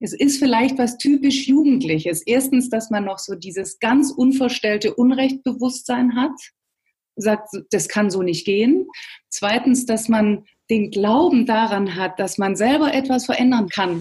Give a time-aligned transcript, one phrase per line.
[0.00, 2.22] Es ist vielleicht was typisch Jugendliches.
[2.22, 6.38] Erstens, dass man noch so dieses ganz unverstellte Unrechtbewusstsein hat,
[7.16, 8.86] sagt, das kann so nicht gehen.
[9.28, 14.00] Zweitens, dass man den Glauben daran hat, dass man selber etwas verändern kann.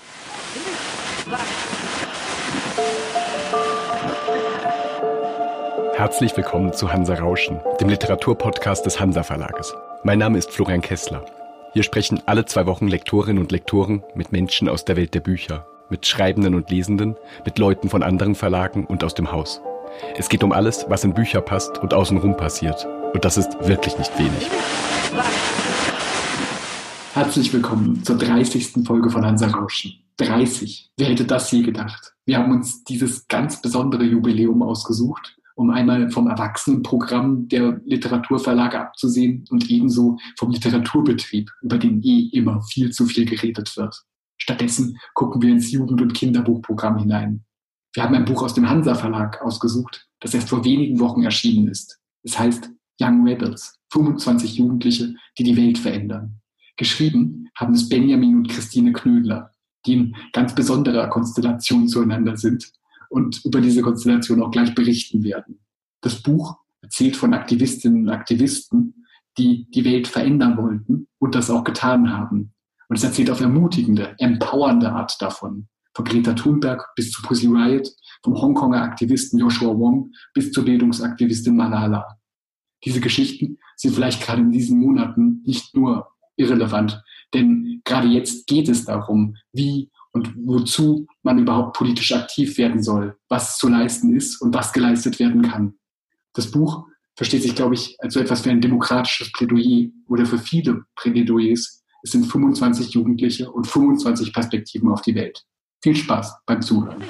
[5.95, 9.73] Herzlich willkommen zu Hansa Rauschen, dem Literaturpodcast des Hansa Verlages.
[10.03, 11.25] Mein Name ist Florian Kessler.
[11.73, 15.65] Hier sprechen alle zwei Wochen Lektorinnen und Lektoren mit Menschen aus der Welt der Bücher
[15.89, 17.15] mit Schreibenden und Lesenden,
[17.45, 19.61] mit Leuten von anderen Verlagen und aus dem Haus.
[20.17, 22.85] Es geht um alles, was in Bücher passt und außenrum passiert.
[23.13, 24.49] Und das ist wirklich nicht wenig.
[27.13, 28.85] Herzlich willkommen zur 30.
[28.85, 29.93] Folge von Hansa Rauschen.
[30.17, 30.91] 30.
[30.97, 32.13] Wer hätte das je gedacht?
[32.25, 39.45] Wir haben uns dieses ganz besondere Jubiläum ausgesucht, um einmal vom Erwachsenenprogramm der Literaturverlage abzusehen
[39.49, 44.03] und ebenso vom Literaturbetrieb, über den eh immer viel zu viel geredet wird.
[44.37, 47.43] Stattdessen gucken wir ins Jugend- und Kinderbuchprogramm hinein.
[47.93, 51.67] Wir haben ein Buch aus dem Hansa Verlag ausgesucht, das erst vor wenigen Wochen erschienen
[51.67, 51.99] ist.
[52.23, 52.69] Es heißt
[53.01, 56.39] Young Rebels, 25 Jugendliche, die die Welt verändern.
[56.75, 59.51] Geschrieben haben es Benjamin und Christine Knödler,
[59.85, 62.71] die in ganz besonderer Konstellation zueinander sind
[63.09, 65.59] und über diese Konstellation auch gleich berichten werden.
[66.01, 69.05] Das Buch erzählt von Aktivistinnen und Aktivisten,
[69.37, 72.53] die die Welt verändern wollten und das auch getan haben,
[72.89, 75.67] und es erzählt auf ermutigende, empowernde Art davon.
[75.93, 77.89] Von Greta Thunberg bis zu Pussy Riot,
[78.23, 82.05] vom Hongkonger Aktivisten Joshua Wong bis zur Bildungsaktivistin Malala.
[82.85, 87.01] Diese Geschichten sind vielleicht gerade in diesen Monaten nicht nur irrelevant,
[87.33, 93.17] denn gerade jetzt geht es darum, wie und wozu man überhaupt politisch aktiv werden soll,
[93.27, 95.75] was zu leisten ist und was geleistet werden kann.
[96.33, 100.37] Das Buch versteht sich, glaube ich, als so etwas wie ein demokratisches Plädoyer oder für
[100.37, 105.43] viele Plädoyers es sind 25 Jugendliche und 25 Perspektiven auf die Welt.
[105.81, 107.03] Viel Spaß beim Zuhören.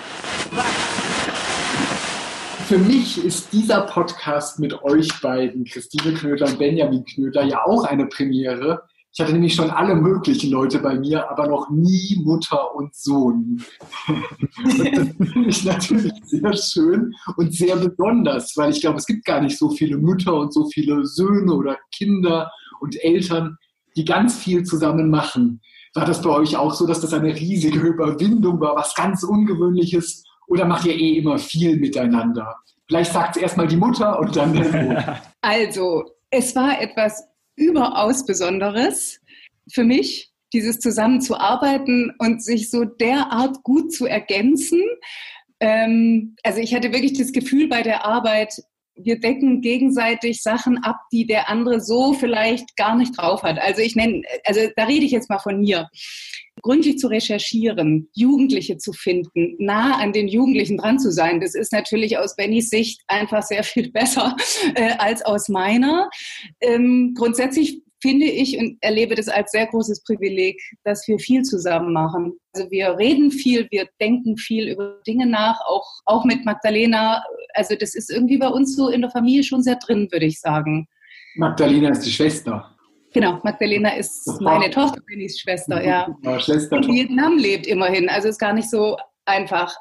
[2.68, 7.86] Für mich ist dieser Podcast mit euch beiden, Christine Knödler und Benjamin Knödler, ja auch
[7.86, 8.84] eine Premiere.
[9.14, 13.64] Ich hatte nämlich schon alle möglichen Leute bei mir, aber noch nie Mutter und Sohn.
[14.08, 19.42] Das finde ich natürlich sehr schön und sehr besonders, weil ich glaube, es gibt gar
[19.42, 23.58] nicht so viele Mütter und so viele Söhne oder Kinder und Eltern,
[23.98, 25.60] die ganz viel zusammen machen.
[25.94, 30.24] War das bei euch auch so, dass das eine riesige Überwindung war, was ganz Ungewöhnliches?
[30.48, 32.56] Oder macht ihr eh immer viel miteinander?
[32.88, 35.16] Vielleicht sagt es erstmal die Mutter und dann der Sohn.
[35.42, 37.24] Also, es war etwas
[37.56, 39.20] überaus Besonderes
[39.72, 44.82] für mich, dieses zusammenzuarbeiten und sich so derart gut zu ergänzen.
[45.60, 48.62] Ähm, also ich hatte wirklich das Gefühl bei der Arbeit,
[48.98, 53.60] wir decken gegenseitig Sachen ab, die der andere so vielleicht gar nicht drauf hat.
[53.60, 55.90] Also ich nenne, also da rede ich jetzt mal von mir.
[56.64, 61.72] Gründlich zu recherchieren, Jugendliche zu finden, nah an den Jugendlichen dran zu sein, das ist
[61.72, 64.36] natürlich aus Bennys Sicht einfach sehr viel besser
[64.76, 66.10] äh, als aus meiner.
[66.60, 71.92] Ähm, grundsätzlich finde ich und erlebe das als sehr großes Privileg, dass wir viel zusammen
[71.92, 72.40] machen.
[72.54, 77.22] Also wir reden viel, wir denken viel über Dinge nach, auch, auch mit Magdalena.
[77.54, 80.40] Also das ist irgendwie bei uns so in der Familie schon sehr drin, würde ich
[80.40, 80.88] sagen.
[81.36, 82.74] Magdalena ist die Schwester.
[83.14, 86.08] Genau, Magdalena ist meine Tochter, Bennys Schwester, ja.
[86.22, 86.78] ja Schwester.
[86.78, 88.96] In Vietnam lebt immerhin, also ist gar nicht so
[89.26, 89.76] einfach.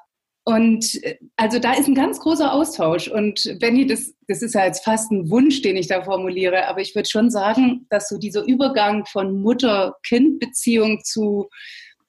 [0.48, 3.08] Und äh, also da ist ein ganz großer Austausch.
[3.08, 6.80] Und Benny, das, das ist ja jetzt fast ein Wunsch, den ich da formuliere, aber
[6.80, 11.48] ich würde schon sagen, dass so dieser Übergang von Mutter-Kind-Beziehung zu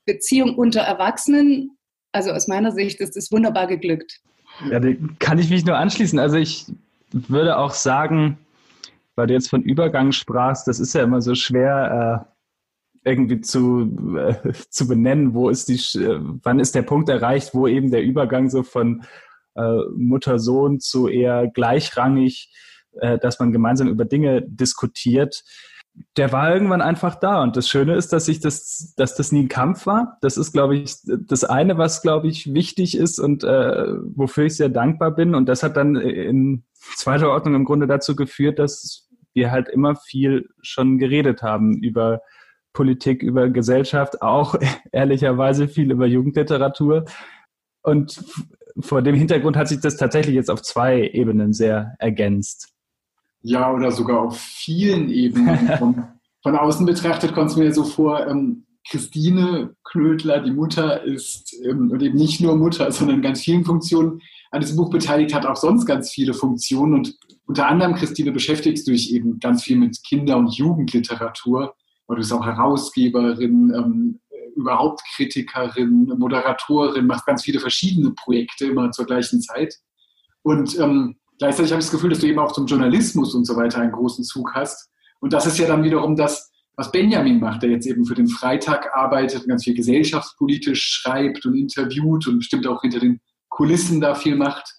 [0.06, 1.78] Beziehung unter Erwachsenen,
[2.12, 4.22] also aus meiner Sicht, ist das wunderbar geglückt.
[4.72, 4.80] Ja,
[5.20, 6.20] kann ich mich nur anschließen.
[6.20, 6.66] Also ich
[7.12, 8.38] würde auch sagen,
[9.16, 12.37] weil du jetzt von Übergang sprachst, das ist ja immer so schwer, äh,
[13.08, 17.68] irgendwie zu, äh, zu benennen, wo ist die, äh, wann ist der Punkt erreicht, wo
[17.68, 19.04] eben der Übergang so von
[19.56, 22.54] äh, Mutter-Sohn zu eher gleichrangig,
[23.00, 25.44] äh, dass man gemeinsam über Dinge diskutiert.
[26.16, 27.42] Der war irgendwann einfach da.
[27.42, 30.18] Und das Schöne ist, dass ich das, dass das nie ein Kampf war.
[30.22, 34.58] Das ist, glaube ich, das eine, was, glaube ich, wichtig ist und äh, wofür ich
[34.58, 35.34] sehr dankbar bin.
[35.34, 36.66] Und das hat dann in
[36.96, 42.22] zweiter Ordnung im Grunde dazu geführt, dass wir halt immer viel schon geredet haben über
[42.78, 44.54] Politik, über Gesellschaft, auch
[44.92, 47.06] ehrlicherweise viel über Jugendliteratur.
[47.82, 48.24] Und
[48.80, 52.70] vor dem Hintergrund hat sich das tatsächlich jetzt auf zwei Ebenen sehr ergänzt.
[53.42, 55.58] Ja, oder sogar auf vielen Ebenen.
[55.80, 56.04] von,
[56.44, 61.90] von außen betrachtet kommt es mir so vor, ähm, Christine Knödler, die Mutter, ist ähm,
[61.90, 64.22] und eben nicht nur Mutter, sondern in ganz vielen Funktionen
[64.52, 66.94] an diesem Buch beteiligt, hat auch sonst ganz viele Funktionen.
[66.94, 67.16] Und
[67.48, 71.74] unter anderem, Christine, beschäftigst du dich eben ganz viel mit Kinder- und Jugendliteratur.
[72.08, 74.20] Und du bist auch Herausgeberin, ähm,
[74.56, 79.76] überhaupt Kritikerin, Moderatorin, macht ganz viele verschiedene Projekte immer zur gleichen Zeit.
[80.42, 83.56] Und ähm, gleichzeitig habe ich das Gefühl, dass du eben auch zum Journalismus und so
[83.56, 84.90] weiter einen großen Zug hast.
[85.20, 88.28] Und das ist ja dann wiederum das, was Benjamin macht, der jetzt eben für den
[88.28, 93.20] Freitag arbeitet und ganz viel gesellschaftspolitisch schreibt und interviewt und bestimmt auch hinter den
[93.50, 94.76] Kulissen da viel macht.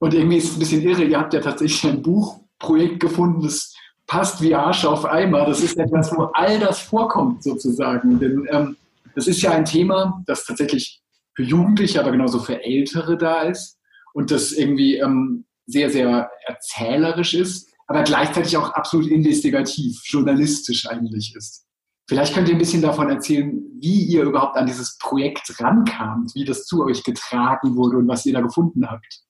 [0.00, 3.74] Und irgendwie ist es ein bisschen irre, ihr habt ja tatsächlich ein Buchprojekt gefunden, das
[4.08, 5.46] passt wie Arsch auf Eimer.
[5.46, 8.18] Das ist etwas, wo all das vorkommt sozusagen.
[8.18, 8.76] Denn ähm,
[9.14, 11.00] das ist ja ein Thema, das tatsächlich
[11.36, 13.78] für Jugendliche, aber genauso für Ältere da ist
[14.14, 21.34] und das irgendwie ähm, sehr, sehr erzählerisch ist, aber gleichzeitig auch absolut investigativ, journalistisch eigentlich
[21.36, 21.64] ist.
[22.08, 26.44] Vielleicht könnt ihr ein bisschen davon erzählen, wie ihr überhaupt an dieses Projekt rankamt, wie
[26.44, 29.20] das zu euch getragen wurde und was ihr da gefunden habt.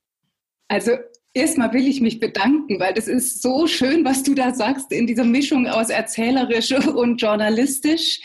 [0.69, 0.91] Also
[1.33, 5.05] Erstmal will ich mich bedanken, weil das ist so schön, was du da sagst, in
[5.05, 8.19] dieser Mischung aus erzählerisch und journalistisch.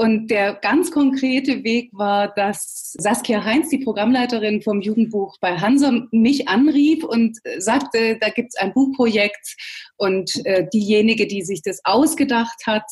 [0.00, 6.06] Und der ganz konkrete Weg war, dass Saskia Heinz, die Programmleiterin vom Jugendbuch bei Hansa,
[6.12, 9.56] mich anrief und sagte, da gibt es ein Buchprojekt
[9.96, 12.88] und äh, diejenige, die sich das ausgedacht hat,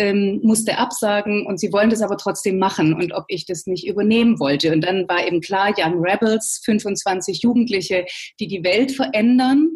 [0.00, 3.86] ähm, musste absagen und sie wollen das aber trotzdem machen und ob ich das nicht
[3.86, 4.72] übernehmen wollte.
[4.72, 8.06] Und dann war eben klar, Young Rebels, 25 Jugendliche,
[8.40, 9.68] die die Welt verändern.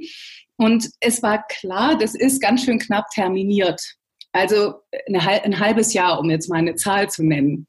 [0.57, 3.83] Und es war klar, das ist ganz schön knapp terminiert.
[4.33, 4.77] Also
[5.07, 7.67] eine, ein halbes Jahr, um jetzt mal eine Zahl zu nennen.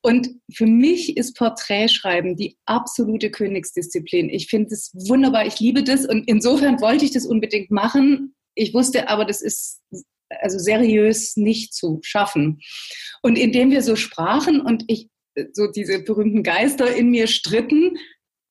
[0.00, 4.30] Und für mich ist Porträtschreiben die absolute Königsdisziplin.
[4.30, 8.34] Ich finde es wunderbar, ich liebe das und insofern wollte ich das unbedingt machen.
[8.54, 9.80] Ich wusste aber, das ist
[10.40, 12.60] also seriös nicht zu schaffen.
[13.22, 15.08] Und indem wir so sprachen und ich
[15.52, 17.96] so diese berühmten Geister in mir stritten,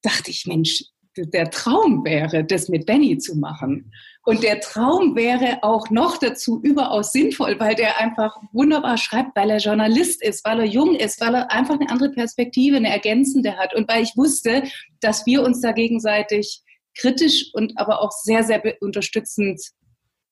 [0.02, 0.84] dachte ich, Mensch,
[1.18, 3.92] der Traum wäre, das mit Benny zu machen.
[4.24, 9.50] Und der Traum wäre auch noch dazu überaus sinnvoll, weil der einfach wunderbar schreibt, weil
[9.50, 13.58] er Journalist ist, weil er jung ist, weil er einfach eine andere Perspektive, eine ergänzende
[13.58, 14.64] hat und weil ich wusste,
[15.02, 16.62] dass wir uns da gegenseitig
[16.96, 19.60] kritisch und aber auch sehr, sehr unterstützend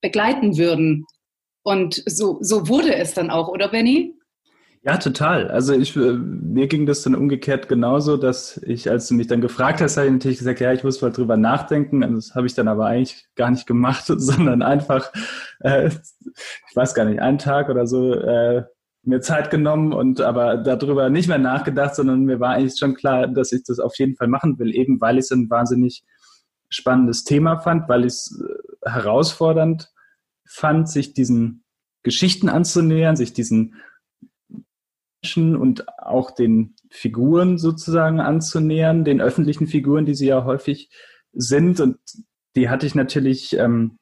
[0.01, 1.05] begleiten würden.
[1.63, 4.15] Und so, so wurde es dann auch, oder Benny?
[4.81, 5.49] Ja, total.
[5.49, 9.41] Also ich, äh, mir ging das dann umgekehrt genauso, dass ich, als du mich dann
[9.41, 12.01] gefragt hast, habe ich natürlich gesagt, ja, ich muss mal drüber nachdenken.
[12.01, 15.11] Also das habe ich dann aber eigentlich gar nicht gemacht, sondern einfach,
[15.59, 18.63] äh, ich weiß gar nicht, einen Tag oder so äh,
[19.03, 23.27] mir Zeit genommen und aber darüber nicht mehr nachgedacht, sondern mir war eigentlich schon klar,
[23.27, 26.03] dass ich das auf jeden Fall machen will, eben weil ich es ein wahnsinnig
[26.69, 29.91] spannendes Thema fand, weil ich es äh, herausfordernd
[30.49, 31.63] fand, sich diesen
[32.03, 33.75] Geschichten anzunähern, sich diesen
[35.21, 40.89] Menschen und auch den Figuren sozusagen anzunähern, den öffentlichen Figuren, die sie ja häufig
[41.33, 41.79] sind.
[41.79, 41.97] Und
[42.55, 43.97] die hatte ich natürlich ähm,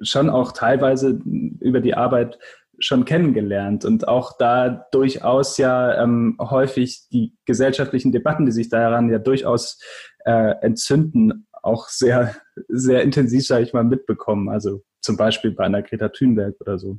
[0.00, 1.20] schon auch teilweise
[1.60, 2.38] über die Arbeit
[2.78, 9.08] schon kennengelernt und auch da durchaus ja ähm, häufig die gesellschaftlichen Debatten, die sich daran
[9.08, 9.80] ja durchaus
[10.24, 12.34] äh, entzünden, auch sehr,
[12.68, 14.48] sehr intensiv, sage ich mal, mitbekommen.
[14.48, 16.98] Also zum Beispiel bei einer Greta Thunberg oder so.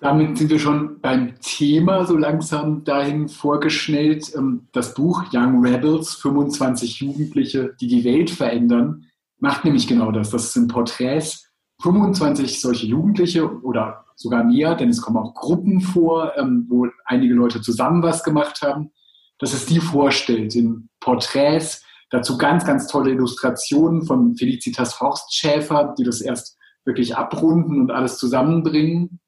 [0.00, 4.34] Damit sind wir schon beim Thema so langsam dahin vorgeschnellt.
[4.36, 9.06] Ähm, das Buch Young Rebels, 25 Jugendliche, die die Welt verändern,
[9.38, 10.30] macht nämlich genau das.
[10.30, 11.50] Das sind Porträts,
[11.82, 17.34] 25 solche Jugendliche oder sogar mehr, denn es kommen auch Gruppen vor, ähm, wo einige
[17.34, 18.90] Leute zusammen was gemacht haben,
[19.38, 21.84] dass es die vorstellt in Porträts.
[22.10, 26.55] Dazu ganz, ganz tolle Illustrationen von Felicitas Horstschäfer, die das erst
[26.86, 29.20] wirklich abrunden und alles zusammenbringen.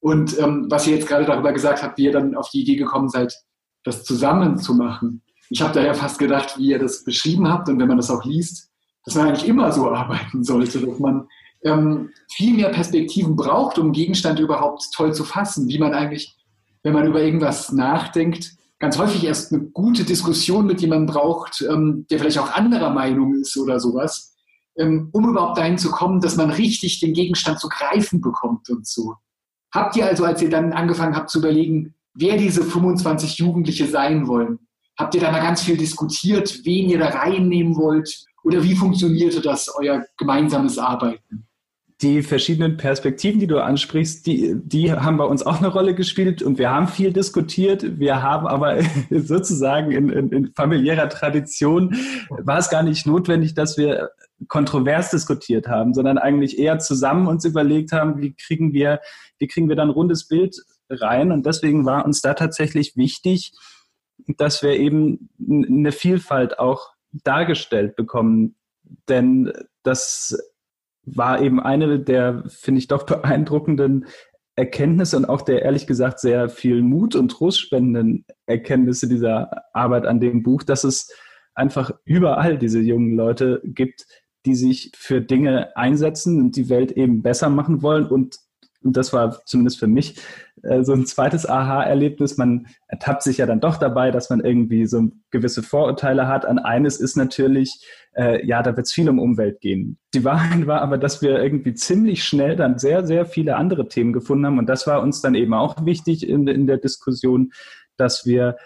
[0.00, 2.76] Und ähm, was ihr jetzt gerade darüber gesagt habt, wie ihr dann auf die Idee
[2.76, 3.34] gekommen seid,
[3.84, 5.22] das zusammen zu machen.
[5.50, 8.10] Ich habe da ja fast gedacht, wie ihr das beschrieben habt und wenn man das
[8.10, 8.70] auch liest,
[9.04, 11.26] dass man eigentlich immer so arbeiten sollte, dass man
[11.64, 16.36] ähm, viel mehr Perspektiven braucht, um Gegenstand überhaupt toll zu fassen, wie man eigentlich,
[16.82, 22.06] wenn man über irgendwas nachdenkt, ganz häufig erst eine gute Diskussion mit jemandem braucht, ähm,
[22.10, 24.36] der vielleicht auch anderer Meinung ist oder sowas,
[24.78, 28.86] ähm, um überhaupt dahin zu kommen, dass man richtig den Gegenstand zu greifen bekommt und
[28.86, 29.14] so.
[29.72, 34.26] Habt ihr also, als ihr dann angefangen habt zu überlegen, wer diese 25 Jugendliche sein
[34.26, 34.58] wollen,
[34.96, 38.24] habt ihr da mal ganz viel diskutiert, wen ihr da reinnehmen wollt?
[38.44, 41.48] Oder wie funktionierte das, euer gemeinsames Arbeiten?
[42.00, 46.42] die verschiedenen Perspektiven, die du ansprichst, die, die haben bei uns auch eine Rolle gespielt
[46.42, 47.98] und wir haben viel diskutiert.
[47.98, 48.78] Wir haben aber
[49.10, 51.96] sozusagen in, in, in familiärer Tradition
[52.28, 54.10] war es gar nicht notwendig, dass wir
[54.46, 59.00] kontrovers diskutiert haben, sondern eigentlich eher zusammen uns überlegt haben, wie kriegen wir,
[59.38, 60.56] wie kriegen wir dann rundes Bild
[60.88, 61.32] rein.
[61.32, 63.52] Und deswegen war uns da tatsächlich wichtig,
[64.36, 68.54] dass wir eben eine Vielfalt auch dargestellt bekommen.
[69.08, 69.52] Denn
[69.82, 70.38] das
[71.04, 74.06] war eben eine der, finde ich, doch beeindruckenden
[74.56, 80.20] Erkenntnisse und auch der ehrlich gesagt sehr viel Mut und trostspendenden Erkenntnisse dieser Arbeit an
[80.20, 81.12] dem Buch, dass es
[81.54, 84.06] einfach überall diese jungen Leute gibt,
[84.48, 88.38] die sich für Dinge einsetzen und die Welt eben besser machen wollen und
[88.80, 90.20] und das war zumindest für mich
[90.62, 92.36] äh, so ein zweites Aha-Erlebnis.
[92.36, 96.46] Man ertappt sich ja dann doch dabei, dass man irgendwie so gewisse Vorurteile hat.
[96.46, 97.84] An eines ist natürlich,
[98.16, 99.98] äh, ja, da wird es viel um Umwelt gehen.
[100.14, 104.12] Die Wahrheit war aber, dass wir irgendwie ziemlich schnell dann sehr, sehr viele andere Themen
[104.12, 104.58] gefunden haben.
[104.58, 107.50] Und das war uns dann eben auch wichtig in, in der Diskussion,
[107.96, 108.56] dass wir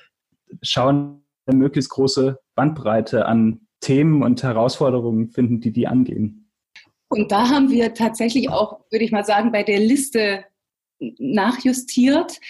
[0.60, 6.50] schauen, eine möglichst große Bandbreite an Themen und Herausforderungen finden, die die angehen.
[7.08, 10.44] Und da haben wir tatsächlich auch, würde ich mal sagen, bei der Liste
[11.18, 12.40] nachjustiert.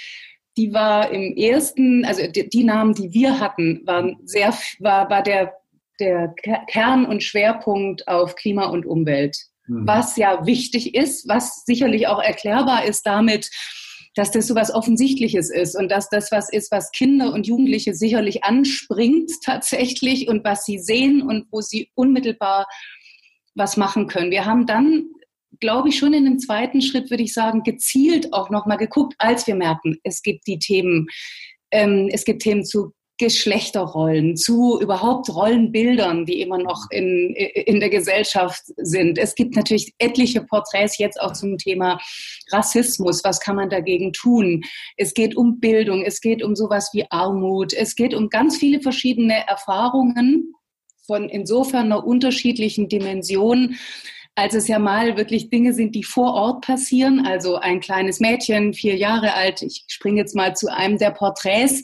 [0.57, 5.23] Die war im ersten, also die, die Namen, die wir hatten, waren sehr, war, war
[5.23, 5.55] der,
[5.99, 6.33] der
[6.69, 9.37] Kern und Schwerpunkt auf Klima und Umwelt.
[9.67, 9.87] Mhm.
[9.87, 13.51] Was ja wichtig ist, was sicherlich auch erklärbar ist damit,
[14.14, 17.95] dass das so was Offensichtliches ist und dass das was ist, was Kinder und Jugendliche
[17.95, 22.66] sicherlich anspringt tatsächlich und was sie sehen und wo sie unmittelbar
[23.54, 24.31] was machen können.
[24.31, 25.07] Wir haben dann,
[25.61, 29.47] glaube ich, schon in dem zweiten Schritt, würde ich sagen, gezielt auch nochmal geguckt, als
[29.47, 31.07] wir merken, es gibt die Themen,
[31.71, 37.90] ähm, es gibt Themen zu Geschlechterrollen, zu überhaupt Rollenbildern, die immer noch in, in der
[37.90, 39.19] Gesellschaft sind.
[39.19, 41.99] Es gibt natürlich etliche Porträts jetzt auch zum Thema
[42.50, 43.23] Rassismus.
[43.23, 44.62] Was kann man dagegen tun?
[44.97, 48.81] Es geht um Bildung, es geht um sowas wie Armut, es geht um ganz viele
[48.81, 50.54] verschiedene Erfahrungen,
[51.07, 53.76] von insofern einer unterschiedlichen Dimension,
[54.35, 57.26] als es ja mal wirklich Dinge sind, die vor Ort passieren.
[57.26, 61.83] Also ein kleines Mädchen, vier Jahre alt, ich springe jetzt mal zu einem der Porträts,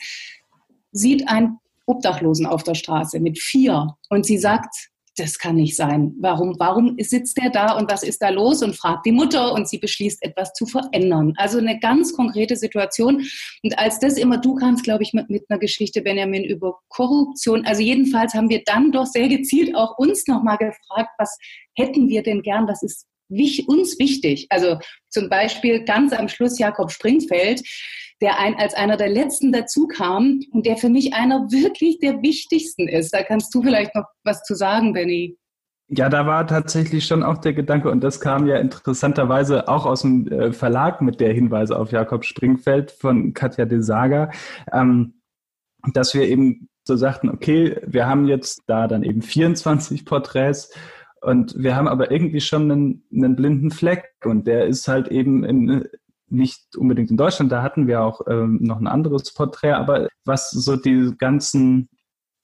[0.92, 4.74] sieht einen Obdachlosen auf der Straße mit vier und sie sagt,
[5.18, 6.14] das kann nicht sein.
[6.20, 8.62] Warum, warum sitzt der da und was ist da los?
[8.62, 11.34] Und fragt die Mutter und sie beschließt, etwas zu verändern.
[11.36, 13.26] Also eine ganz konkrete Situation.
[13.62, 17.66] Und als das immer, du kannst, glaube ich, mit, mit einer Geschichte, Benjamin, über Korruption.
[17.66, 21.36] Also jedenfalls haben wir dann doch sehr gezielt auch uns nochmal gefragt, was
[21.74, 23.07] hätten wir denn gern, was ist
[23.66, 24.46] uns wichtig?
[24.50, 27.62] Also zum Beispiel ganz am Schluss Jakob Springfeld,
[28.20, 32.22] der ein, als einer der letzten dazu kam und der für mich einer wirklich der
[32.22, 33.12] wichtigsten ist.
[33.14, 35.36] Da kannst du vielleicht noch was zu sagen, Benny.
[35.90, 40.02] Ja, da war tatsächlich schon auch der Gedanke, und das kam ja interessanterweise auch aus
[40.02, 44.30] dem äh, Verlag mit der Hinweise auf Jakob Springfeld von Katja de Saga,
[44.70, 45.22] ähm,
[45.94, 50.74] dass wir eben so sagten, okay, wir haben jetzt da dann eben 24 Porträts
[51.22, 54.14] und wir haben aber irgendwie schon einen, einen blinden Fleck.
[54.24, 55.84] Und der ist halt eben in,
[56.28, 60.50] nicht unbedingt in Deutschland, da hatten wir auch ähm, noch ein anderes Porträt, aber was
[60.50, 61.88] so die ganzen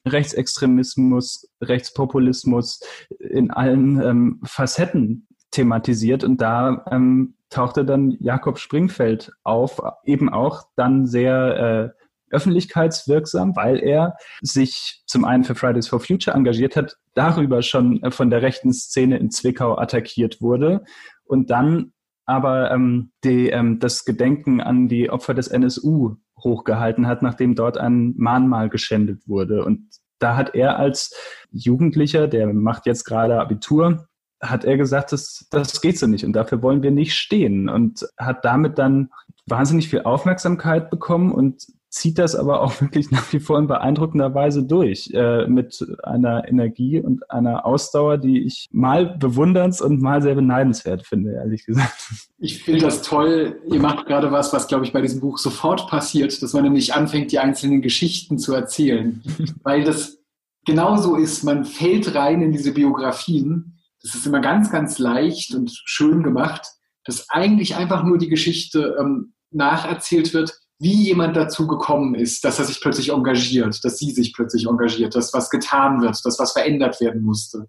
[0.07, 2.81] Rechtsextremismus, Rechtspopulismus
[3.19, 6.25] in allen ähm, Facetten thematisiert.
[6.25, 12.04] Und da ähm, tauchte dann Jakob Springfeld auf, eben auch dann sehr äh,
[12.35, 18.31] öffentlichkeitswirksam, weil er sich zum einen für Fridays for Future engagiert hat, darüber schon von
[18.31, 20.85] der rechten Szene in Zwickau attackiert wurde
[21.25, 21.93] und dann
[22.27, 27.79] aber ähm, die, ähm, das Gedenken an die Opfer des NSU hochgehalten hat, nachdem dort
[27.79, 29.65] ein Mahnmal geschändet wurde.
[29.65, 29.89] Und
[30.19, 31.15] da hat er als
[31.51, 34.07] Jugendlicher, der macht jetzt gerade Abitur,
[34.41, 38.07] hat er gesagt, das, das geht so nicht und dafür wollen wir nicht stehen und
[38.19, 39.11] hat damit dann
[39.47, 44.35] wahnsinnig viel Aufmerksamkeit bekommen und zieht das aber auch wirklich nach wie vor in beeindruckender
[44.35, 50.21] Weise durch, äh, mit einer Energie und einer Ausdauer, die ich mal bewunderns- und mal
[50.21, 52.11] sehr beneidenswert finde, ehrlich gesagt.
[52.39, 53.61] Ich finde das toll.
[53.71, 56.95] Ihr macht gerade was, was, glaube ich, bei diesem Buch sofort passiert, dass man nämlich
[56.95, 59.23] anfängt, die einzelnen Geschichten zu erzählen.
[59.63, 60.19] Weil das
[60.67, 63.79] genauso ist, man fällt rein in diese Biografien.
[64.03, 66.67] Das ist immer ganz, ganz leicht und schön gemacht,
[67.05, 72.59] dass eigentlich einfach nur die Geschichte ähm, nacherzählt wird, wie jemand dazu gekommen ist, dass
[72.59, 76.53] er sich plötzlich engagiert, dass sie sich plötzlich engagiert, dass was getan wird, dass was
[76.53, 77.69] verändert werden musste.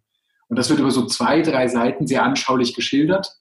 [0.50, 3.32] Und das wird über so zwei, drei Seiten sehr anschaulich geschildert.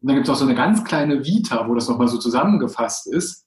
[0.00, 3.08] Und dann gibt es auch so eine ganz kleine Vita, wo das nochmal so zusammengefasst
[3.08, 3.44] ist.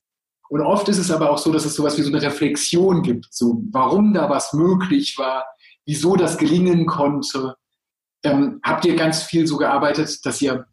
[0.50, 3.28] Und oft ist es aber auch so, dass es sowas wie so eine Reflexion gibt,
[3.32, 5.46] so warum da was möglich war,
[5.86, 7.56] wieso das gelingen konnte.
[8.24, 10.66] Ähm, habt ihr ganz viel so gearbeitet, dass ihr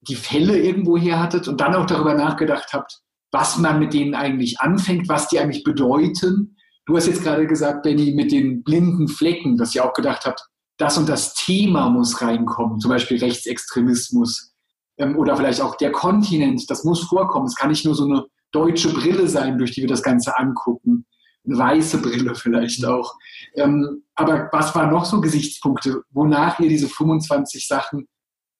[0.00, 4.14] die Fälle irgendwo her hattet und dann auch darüber nachgedacht habt, was man mit denen
[4.14, 6.56] eigentlich anfängt, was die eigentlich bedeuten.
[6.86, 10.46] Du hast jetzt gerade gesagt, Benny, mit den blinden Flecken, dass ihr auch gedacht habt,
[10.76, 14.52] das und das Thema muss reinkommen, zum Beispiel Rechtsextremismus
[14.98, 17.46] ähm, oder vielleicht auch der Kontinent, das muss vorkommen.
[17.46, 21.06] Es kann nicht nur so eine deutsche Brille sein, durch die wir das Ganze angucken,
[21.44, 23.14] eine weiße Brille vielleicht auch.
[23.56, 28.06] Ähm, aber was waren noch so Gesichtspunkte, wonach ihr diese 25 Sachen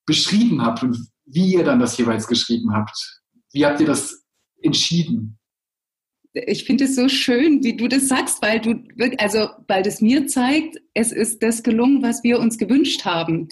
[0.06, 3.20] beschrieben habt und wie ihr dann das jeweils geschrieben habt?
[3.52, 4.21] Wie habt ihr das
[4.62, 5.38] entschieden?
[6.34, 8.82] ich finde es so schön, wie du das sagst, weil du,
[9.18, 13.48] also, weil das mir zeigt, es ist das gelungen, was wir uns gewünscht haben.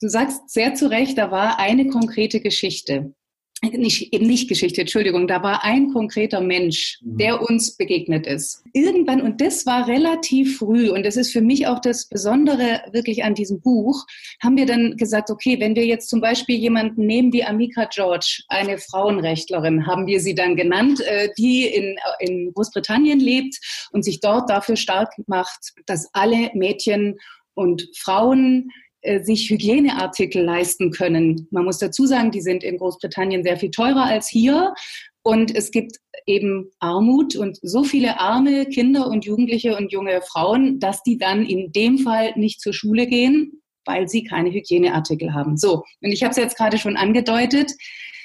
[0.00, 3.14] Du sagst sehr zu Recht, da war eine konkrete Geschichte
[3.62, 7.18] nicht, eben nicht Geschichte, Entschuldigung, da war ein konkreter Mensch, mhm.
[7.18, 8.62] der uns begegnet ist.
[8.72, 13.24] Irgendwann, und das war relativ früh, und das ist für mich auch das Besondere wirklich
[13.24, 14.04] an diesem Buch,
[14.42, 18.42] haben wir dann gesagt, okay, wenn wir jetzt zum Beispiel jemanden nehmen wie Amika George,
[18.48, 23.58] eine Frauenrechtlerin, haben wir sie dann genannt, äh, die in, in Großbritannien lebt
[23.92, 27.18] und sich dort dafür stark macht, dass alle Mädchen
[27.54, 28.70] und Frauen
[29.22, 31.48] sich Hygieneartikel leisten können.
[31.50, 34.74] Man muss dazu sagen, die sind in Großbritannien sehr viel teurer als hier.
[35.22, 40.78] Und es gibt eben Armut und so viele arme Kinder und Jugendliche und junge Frauen,
[40.80, 45.56] dass die dann in dem Fall nicht zur Schule gehen, weil sie keine Hygieneartikel haben.
[45.56, 47.72] So, und ich habe es jetzt gerade schon angedeutet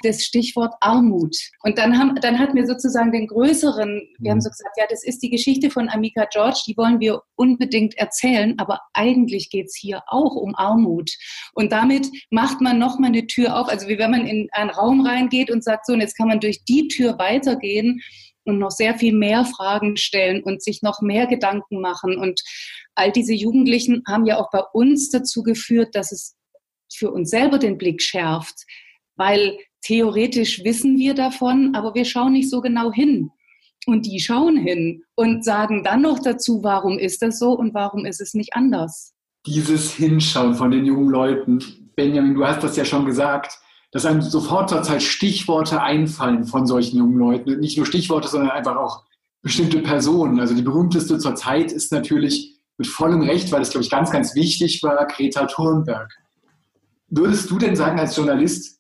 [0.04, 1.36] das Stichwort Armut.
[1.64, 4.42] Und dann, haben, dann hatten wir sozusagen den größeren, wir haben mhm.
[4.42, 8.56] so gesagt, ja, das ist die Geschichte von Amika George, die wollen wir unbedingt erzählen,
[8.58, 11.12] aber eigentlich geht es hier auch um Armut.
[11.54, 15.06] Und damit macht man nochmal eine Tür auf, also wie wenn man in einen Raum
[15.06, 18.02] reingeht und sagt, so, und jetzt kann man durch die Tür weitergehen
[18.48, 22.18] und noch sehr viel mehr Fragen stellen und sich noch mehr Gedanken machen.
[22.18, 22.42] Und
[22.96, 26.36] all diese Jugendlichen haben ja auch bei uns dazu geführt, dass es
[26.94, 28.66] für uns selber den Blick schärft,
[29.16, 33.32] weil theoretisch wissen wir davon, aber wir schauen nicht so genau hin.
[33.86, 38.06] Und die schauen hin und sagen dann noch dazu, warum ist das so und warum
[38.06, 39.14] ist es nicht anders.
[39.46, 41.64] Dieses Hinschauen von den jungen Leuten,
[41.96, 43.58] Benjamin, du hast das ja schon gesagt,
[43.92, 47.60] dass einem sofort zur Zeit Stichworte einfallen von solchen jungen Leuten.
[47.60, 49.06] Nicht nur Stichworte, sondern einfach auch
[49.42, 50.40] bestimmte Personen.
[50.40, 54.12] Also die berühmteste zur Zeit ist natürlich mit vollem Recht, weil es, glaube ich, ganz,
[54.12, 56.12] ganz wichtig war, Greta Thunberg.
[57.10, 58.77] Würdest du denn sagen als Journalist,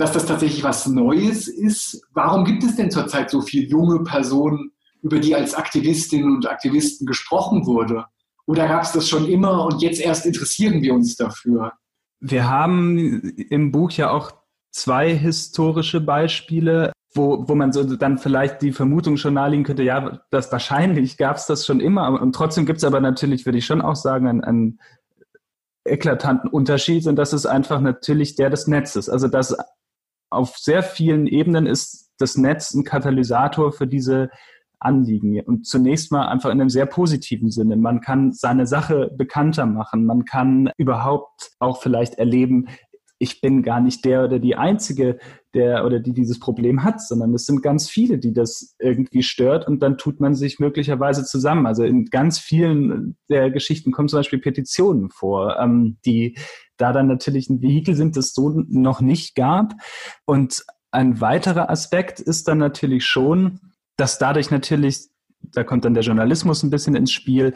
[0.00, 2.02] dass das tatsächlich was Neues ist.
[2.14, 7.06] Warum gibt es denn zurzeit so viele junge Personen, über die als Aktivistinnen und Aktivisten
[7.06, 8.06] gesprochen wurde?
[8.46, 11.72] Oder gab es das schon immer und jetzt erst interessieren wir uns dafür?
[12.18, 14.32] Wir haben im Buch ja auch
[14.70, 20.22] zwei historische Beispiele, wo, wo man so dann vielleicht die Vermutung schon nahelegen könnte, ja,
[20.30, 22.08] das wahrscheinlich gab es das schon immer.
[22.20, 24.80] Und trotzdem gibt es aber natürlich, würde ich schon auch sagen, einen, einen
[25.84, 29.10] eklatanten Unterschied und das ist einfach natürlich der des Netzes.
[29.10, 29.54] Also dass
[30.30, 34.30] auf sehr vielen Ebenen ist das Netz ein Katalysator für diese
[34.78, 35.40] Anliegen.
[35.40, 37.76] Und zunächst mal einfach in einem sehr positiven Sinne.
[37.76, 40.06] Man kann seine Sache bekannter machen.
[40.06, 42.68] Man kann überhaupt auch vielleicht erleben,
[43.22, 45.18] ich bin gar nicht der oder die Einzige,
[45.52, 49.68] der oder die dieses Problem hat, sondern es sind ganz viele, die das irgendwie stört
[49.68, 51.66] und dann tut man sich möglicherweise zusammen.
[51.66, 56.38] Also in ganz vielen der Geschichten kommen zum Beispiel Petitionen vor, ähm, die
[56.78, 59.74] da dann natürlich ein Vehikel sind, das so noch nicht gab.
[60.24, 63.60] Und ein weiterer Aspekt ist dann natürlich schon,
[63.98, 65.10] dass dadurch natürlich,
[65.42, 67.52] da kommt dann der Journalismus ein bisschen ins Spiel,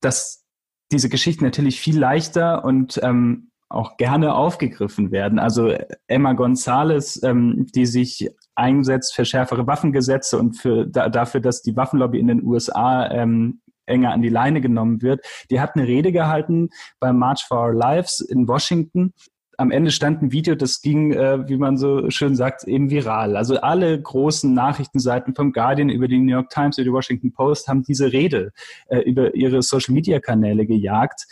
[0.00, 0.44] dass
[0.90, 5.38] diese Geschichten natürlich viel leichter und ähm, auch gerne aufgegriffen werden.
[5.38, 5.72] Also
[6.08, 11.76] Emma González, ähm, die sich einsetzt für schärfere Waffengesetze und für, da, dafür, dass die
[11.76, 15.24] Waffenlobby in den USA ähm, enger an die Leine genommen wird.
[15.50, 19.14] Die hat eine Rede gehalten beim March for Our Lives in Washington.
[19.56, 23.36] Am Ende stand ein Video, das ging, äh, wie man so schön sagt, eben viral.
[23.36, 27.68] Also alle großen Nachrichtenseiten vom Guardian über die New York Times, über die Washington Post
[27.68, 28.52] haben diese Rede
[28.88, 31.26] äh, über ihre Social-Media-Kanäle gejagt.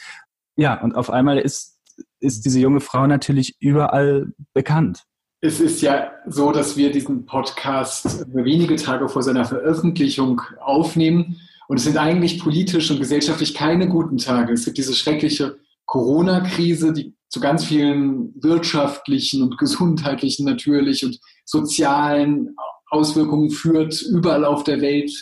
[0.56, 1.77] Ja, und auf einmal ist
[2.20, 5.04] ist diese junge Frau natürlich überall bekannt.
[5.40, 11.40] Es ist ja so, dass wir diesen Podcast wenige Tage vor seiner Veröffentlichung aufnehmen.
[11.68, 14.52] Und es sind eigentlich politisch und gesellschaftlich keine guten Tage.
[14.52, 22.56] Es gibt diese schreckliche Corona-Krise, die zu ganz vielen wirtschaftlichen und gesundheitlichen natürlich und sozialen
[22.90, 25.12] Auswirkungen führt, überall auf der Welt.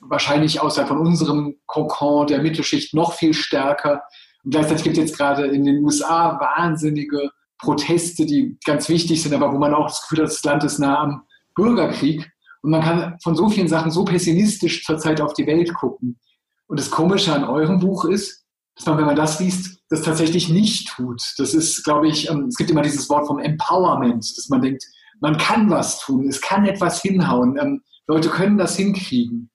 [0.00, 4.02] Wahrscheinlich außerhalb von unserem Kokon der Mittelschicht noch viel stärker.
[4.44, 9.34] Und gleichzeitig gibt es jetzt gerade in den USA wahnsinnige Proteste, die ganz wichtig sind,
[9.34, 11.22] aber wo man auch das Gefühl hat, das Land ist nah am
[11.54, 12.30] Bürgerkrieg.
[12.62, 16.18] Und man kann von so vielen Sachen so pessimistisch zurzeit auf die Welt gucken.
[16.66, 18.44] Und das Komische an eurem Buch ist,
[18.76, 21.22] dass man, wenn man das liest, das tatsächlich nicht tut.
[21.38, 24.84] Das ist, glaube ich, ähm, es gibt immer dieses Wort vom Empowerment, dass man denkt,
[25.20, 29.50] man kann was tun, es kann etwas hinhauen, ähm, Leute können das hinkriegen.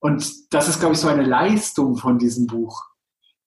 [0.00, 2.82] Und das ist, glaube ich, so eine Leistung von diesem Buch.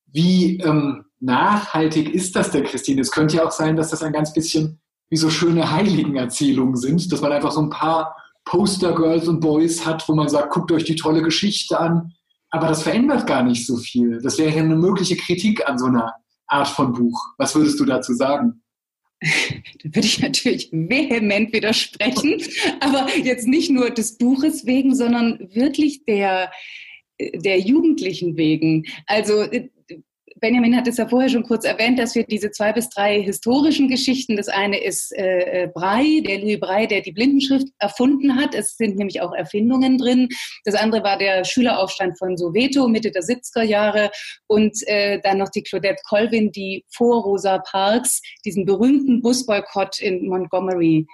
[0.08, 3.02] Wie ähm, nachhaltig ist das denn, Christine?
[3.02, 7.12] Es könnte ja auch sein, dass das ein ganz bisschen wie so schöne Heiligenerzählungen sind,
[7.12, 8.15] dass man einfach so ein paar
[8.46, 12.13] Poster-Girls und Boys hat, wo man sagt, guckt euch die tolle Geschichte an.
[12.50, 14.22] Aber das verändert gar nicht so viel.
[14.22, 16.15] Das wäre eine mögliche Kritik an so einer
[16.48, 17.34] Art von Buch.
[17.38, 18.62] Was würdest du dazu sagen?
[19.22, 22.41] da würde ich natürlich vehement widersprechen,
[22.80, 26.52] aber jetzt nicht nur des Buches wegen, sondern wirklich der,
[27.20, 28.86] der Jugendlichen wegen.
[29.08, 29.46] Also
[30.39, 33.88] Benjamin hat es ja vorher schon kurz erwähnt, dass wir diese zwei bis drei historischen
[33.88, 38.54] Geschichten, das eine ist äh, äh Brei, der Louis Brei, der die Blindenschrift erfunden hat.
[38.56, 40.30] Es sind nämlich auch Erfindungen drin.
[40.65, 44.12] Das andere war der Schüleraufstand von Soweto Mitte der 70er Jahre
[44.47, 50.28] und äh, dann noch die Claudette Colvin, die vor Rosa Parks diesen berühmten Busboykott in
[50.28, 51.08] Montgomery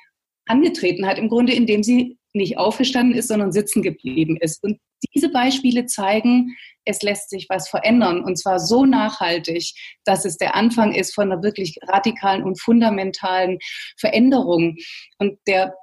[0.45, 4.63] angetreten hat, im Grunde indem sie nicht aufgestanden ist, sondern sitzen geblieben ist.
[4.63, 4.79] Und
[5.13, 9.73] diese Beispiele zeigen, es lässt sich was verändern und zwar so nachhaltig,
[10.05, 13.59] dass es der Anfang ist von einer wirklich radikalen und fundamentalen
[13.97, 14.77] Veränderung.
[15.17, 15.75] Und der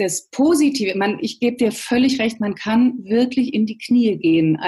[0.00, 4.58] das Positive, man, ich gebe dir völlig recht, man kann wirklich in die Knie gehen,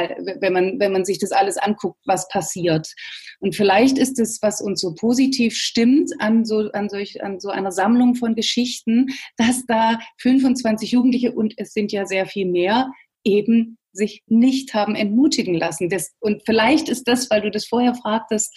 [0.40, 2.92] wenn man, wenn man sich das alles anguckt, was passiert.
[3.40, 7.49] Und vielleicht ist es, was uns so positiv stimmt an so, an solch, an so
[7.49, 12.90] einer Sammlung von Geschichten, dass da 25 Jugendliche und es sind ja sehr viel mehr
[13.25, 15.88] eben sich nicht haben entmutigen lassen.
[15.88, 18.57] Das, und vielleicht ist das, weil du das vorher fragtest,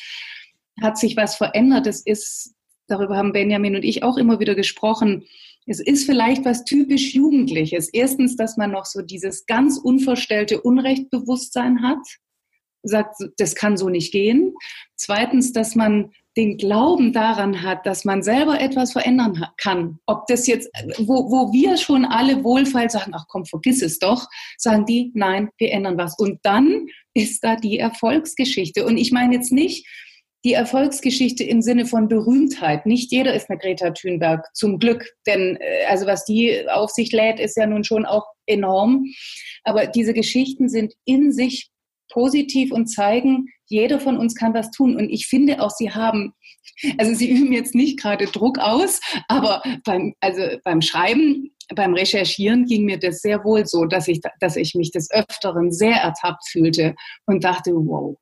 [0.81, 1.85] hat sich was verändert.
[1.85, 2.53] Das ist,
[2.88, 5.25] darüber haben Benjamin und ich auch immer wieder gesprochen.
[5.65, 7.89] Es ist vielleicht was typisch Jugendliches.
[7.89, 11.99] Erstens, dass man noch so dieses ganz unverstellte Unrechtbewusstsein hat,
[12.84, 14.54] sagt, das kann so nicht gehen.
[14.95, 19.99] Zweitens, dass man den Glauben daran hat, dass man selber etwas verändern kann.
[20.06, 24.28] Ob das jetzt, wo, wo wir schon alle wohlfeil sagen, ach komm, vergiss es doch,
[24.58, 26.19] sagen die, nein, wir ändern was.
[26.19, 28.86] Und dann ist da die Erfolgsgeschichte.
[28.86, 29.88] Und ich meine jetzt nicht
[30.45, 32.86] die Erfolgsgeschichte im Sinne von Berühmtheit.
[32.86, 35.03] Nicht jeder ist eine Greta Thunberg, zum Glück.
[35.25, 39.05] Denn äh, also was die auf sich lädt, ist ja nun schon auch enorm.
[39.63, 41.71] Aber diese Geschichten sind in sich
[42.12, 44.95] positiv und zeigen, jeder von uns kann was tun.
[44.95, 46.34] Und ich finde auch, sie haben,
[46.99, 52.65] also sie üben jetzt nicht gerade Druck aus, aber beim, also beim Schreiben, beim Recherchieren
[52.65, 56.47] ging mir das sehr wohl so, dass ich, dass ich mich des Öfteren sehr ertappt
[56.47, 56.93] fühlte
[57.25, 58.15] und dachte, wow,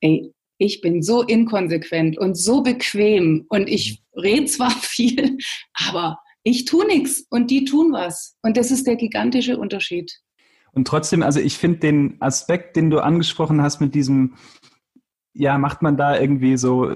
[0.00, 5.38] ey, ich bin so inkonsequent und so bequem und ich rede zwar viel,
[5.88, 8.36] aber ich tue nichts und die tun was.
[8.42, 10.12] Und das ist der gigantische Unterschied.
[10.72, 14.36] Und trotzdem, also ich finde den Aspekt, den du angesprochen hast mit diesem,
[15.32, 16.94] ja, macht man da irgendwie so,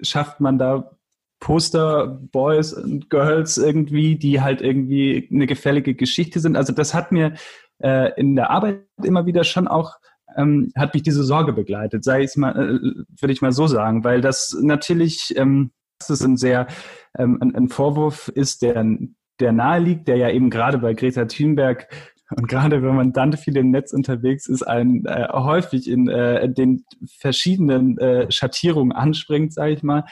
[0.00, 0.96] schafft man da
[1.38, 6.56] Poster, Boys und Girls irgendwie, die halt irgendwie eine gefällige Geschichte sind.
[6.56, 7.34] Also das hat mir
[7.82, 9.96] äh, in der Arbeit immer wieder schon auch
[10.36, 14.04] ähm, hat mich diese Sorge begleitet, sei es mal, äh, würde ich mal so sagen,
[14.04, 16.66] weil das natürlich, ähm, das ist ein sehr
[17.18, 18.84] ähm, ein, ein Vorwurf ist, der
[19.40, 21.88] der nahe liegt, der ja eben gerade bei Greta Thunberg
[22.36, 26.48] und gerade wenn man dann viel im Netz unterwegs ist, ein äh, häufig in äh,
[26.48, 26.84] den
[27.18, 30.04] verschiedenen äh, Schattierungen anspringt, sage ich mal.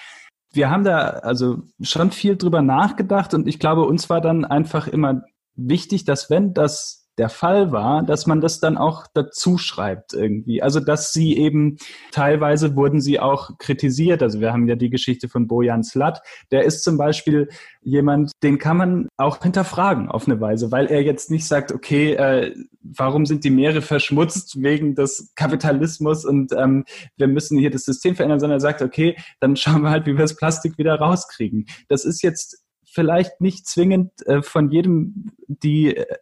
[0.53, 4.89] Wir haben da also schon viel drüber nachgedacht und ich glaube, uns war dann einfach
[4.89, 5.23] immer
[5.55, 10.63] wichtig, dass wenn das der Fall war, dass man das dann auch dazu schreibt irgendwie.
[10.63, 11.77] Also dass sie eben
[12.13, 14.23] teilweise wurden sie auch kritisiert.
[14.23, 16.23] Also wir haben ja die Geschichte von Bojan Slat.
[16.51, 17.49] Der ist zum Beispiel
[17.83, 22.15] jemand, den kann man auch hinterfragen auf eine Weise, weil er jetzt nicht sagt, okay,
[22.15, 26.85] äh, warum sind die Meere verschmutzt wegen des Kapitalismus und ähm,
[27.17, 30.13] wir müssen hier das System verändern, sondern er sagt, okay, dann schauen wir halt, wie
[30.13, 31.67] wir das Plastik wieder rauskriegen.
[31.89, 36.17] Das ist jetzt vielleicht nicht zwingend äh, von jedem die äh,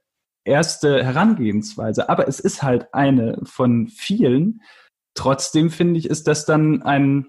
[0.49, 4.63] erste Herangehensweise, aber es ist halt eine von vielen.
[5.15, 7.29] Trotzdem finde ich, ist das dann ein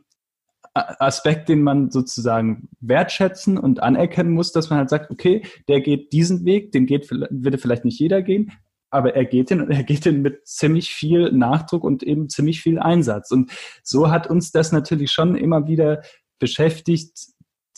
[0.73, 6.13] Aspekt, den man sozusagen wertschätzen und anerkennen muss, dass man halt sagt, okay, der geht
[6.13, 8.51] diesen Weg, den geht, würde vielleicht nicht jeder gehen,
[8.89, 12.61] aber er geht den und er geht den mit ziemlich viel Nachdruck und eben ziemlich
[12.61, 13.31] viel Einsatz.
[13.31, 13.51] Und
[13.83, 16.01] so hat uns das natürlich schon immer wieder
[16.39, 17.17] beschäftigt,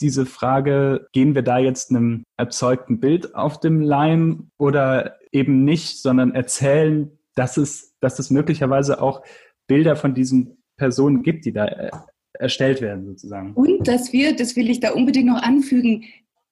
[0.00, 5.98] diese Frage, gehen wir da jetzt einem erzeugten Bild auf dem Leim oder eben nicht,
[5.98, 9.22] sondern erzählen, dass es, dass es möglicherweise auch
[9.66, 11.90] Bilder von diesen Personen gibt, die da äh,
[12.34, 13.54] erstellt werden sozusagen.
[13.54, 16.04] Und dass wir, das will ich da unbedingt noch anfügen,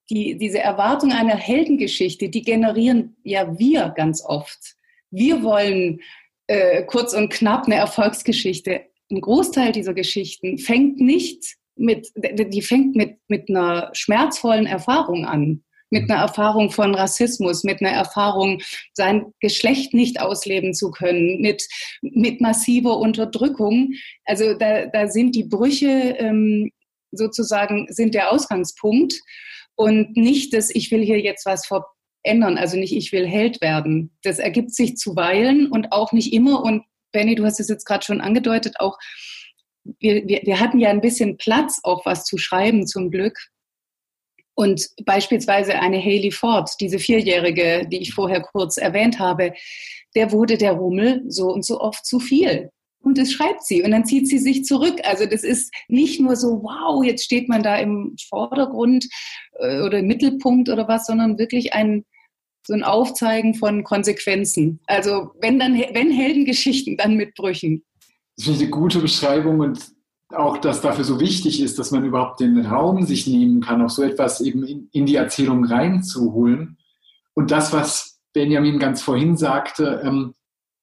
[0.09, 4.77] die, diese Erwartung einer Heldengeschichte, die generieren ja wir ganz oft.
[5.11, 6.01] Wir wollen
[6.49, 8.83] äh, kurz und knapp eine Erfolgsgeschichte.
[9.11, 15.63] Ein Großteil dieser Geschichten fängt nicht mit, die fängt mit, mit einer schmerzvollen Erfahrung an
[15.91, 18.61] mit einer Erfahrung von Rassismus, mit einer Erfahrung,
[18.95, 21.67] sein Geschlecht nicht ausleben zu können, mit,
[22.01, 23.93] mit massiver Unterdrückung.
[24.25, 26.71] Also da, da sind die Brüche ähm,
[27.13, 29.15] sozusagen, sind der Ausgangspunkt
[29.75, 34.17] und nicht, dass ich will hier jetzt was verändern, also nicht ich will Held werden.
[34.23, 36.63] Das ergibt sich zuweilen und auch nicht immer.
[36.63, 38.97] Und Benny, du hast es jetzt gerade schon angedeutet, auch
[39.99, 43.39] wir, wir, wir hatten ja ein bisschen Platz, auch was zu schreiben, zum Glück.
[44.55, 49.53] Und beispielsweise eine Haley Ford, diese Vierjährige, die ich vorher kurz erwähnt habe,
[50.15, 52.71] der wurde der Rummel so und so oft zu viel.
[53.03, 55.01] Und das schreibt sie und dann zieht sie sich zurück.
[55.05, 59.09] Also das ist nicht nur so, wow, jetzt steht man da im Vordergrund
[59.59, 62.05] äh, oder im Mittelpunkt oder was, sondern wirklich ein,
[62.67, 64.81] so ein Aufzeigen von Konsequenzen.
[64.87, 67.85] Also wenn dann, wenn Heldengeschichten, dann mit Brüchen.
[68.37, 69.93] Das ich eine gute Beschreibung und
[70.35, 73.91] auch, dass dafür so wichtig ist, dass man überhaupt den Raum sich nehmen kann, auch
[73.91, 76.79] so etwas eben in, in die Erzählung reinzuholen.
[77.35, 80.35] Und das, was Benjamin ganz vorhin sagte, ähm,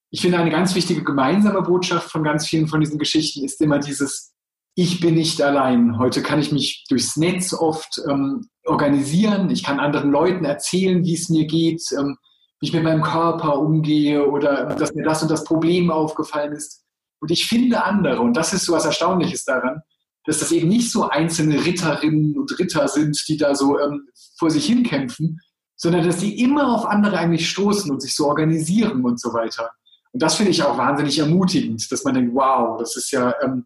[0.10, 3.80] ich finde, eine ganz wichtige gemeinsame Botschaft von ganz vielen von diesen Geschichten ist immer
[3.80, 4.34] dieses,
[4.76, 5.98] ich bin nicht allein.
[5.98, 9.50] Heute kann ich mich durchs Netz oft ähm, organisieren.
[9.50, 12.18] Ich kann anderen Leuten erzählen, wie es mir geht, ähm,
[12.60, 16.87] wie ich mit meinem Körper umgehe oder dass mir das und das Problem aufgefallen ist.
[17.20, 19.82] Und ich finde andere, und das ist so was Erstaunliches daran,
[20.26, 24.52] dass das eben nicht so einzelne Ritterinnen und Ritter sind, die da so ähm, vor
[24.52, 25.40] sich hinkämpfen,
[25.78, 29.72] sondern dass die immer auf andere eigentlich stoßen und sich so organisieren und so weiter.
[30.12, 33.66] Und das finde ich auch wahnsinnig ermutigend, dass man denkt, wow, das ist ja ähm,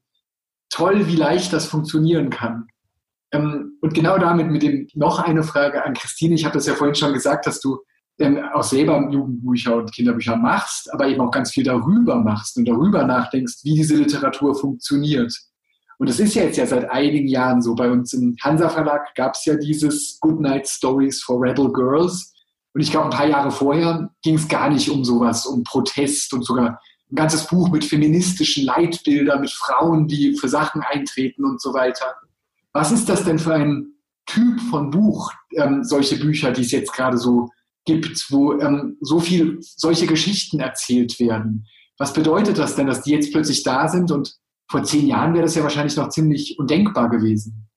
[0.69, 2.67] toll, wie leicht das funktionieren kann.
[3.31, 6.35] Ähm, und genau damit mit dem noch eine Frage an Christine.
[6.35, 7.79] Ich habe das ja vorhin schon gesagt, dass du
[8.21, 12.67] ähm, auch selber Jugendbücher und Kinderbücher machst, aber eben auch ganz viel darüber machst und
[12.67, 15.33] darüber nachdenkst, wie diese Literatur funktioniert.
[15.97, 17.75] Und das ist ja jetzt ja seit einigen Jahren so.
[17.75, 22.33] Bei uns im Hansa Verlag gab es ja dieses Goodnight Stories for Rebel Girls.
[22.73, 26.33] Und ich glaube, ein paar Jahre vorher ging es gar nicht um sowas, um Protest
[26.33, 26.79] und sogar
[27.11, 32.15] ein ganzes Buch mit feministischen Leitbildern, mit Frauen, die für Sachen eintreten und so weiter.
[32.73, 33.93] Was ist das denn für ein
[34.25, 37.49] Typ von Buch, ähm, solche Bücher, die es jetzt gerade so
[37.85, 41.67] gibt, wo ähm, so viel solche Geschichten erzählt werden?
[41.97, 44.35] Was bedeutet das denn, dass die jetzt plötzlich da sind und
[44.69, 47.67] vor zehn Jahren wäre das ja wahrscheinlich noch ziemlich undenkbar gewesen?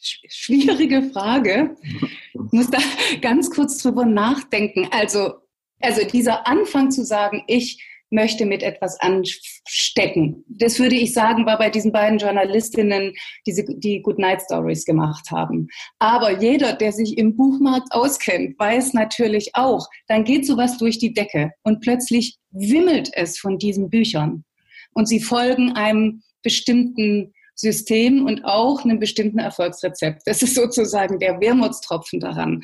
[0.00, 1.76] Schwierige Frage.
[1.82, 2.78] Ich muss da
[3.20, 4.88] ganz kurz drüber nachdenken.
[4.92, 5.34] Also,
[5.80, 10.44] also dieser Anfang zu sagen, ich möchte mit etwas anstecken.
[10.48, 13.12] Das würde ich sagen, war bei diesen beiden Journalistinnen,
[13.46, 15.68] die, die Good Night Stories gemacht haben.
[15.98, 21.12] Aber jeder, der sich im Buchmarkt auskennt, weiß natürlich auch, dann geht sowas durch die
[21.12, 24.44] Decke und plötzlich wimmelt es von diesen Büchern.
[24.94, 30.22] Und sie folgen einem bestimmten System und auch einem bestimmten Erfolgsrezept.
[30.26, 32.62] Das ist sozusagen der Wermutstropfen daran.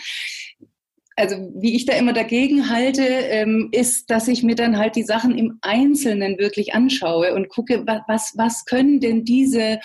[1.16, 5.05] Also wie ich da immer dagegen halte, ähm, ist, dass ich mir dann halt die
[5.05, 9.79] Sachen im Einzelnen wirklich anschaue und gucke, was, was können denn diese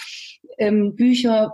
[0.57, 1.53] ähm, Bücher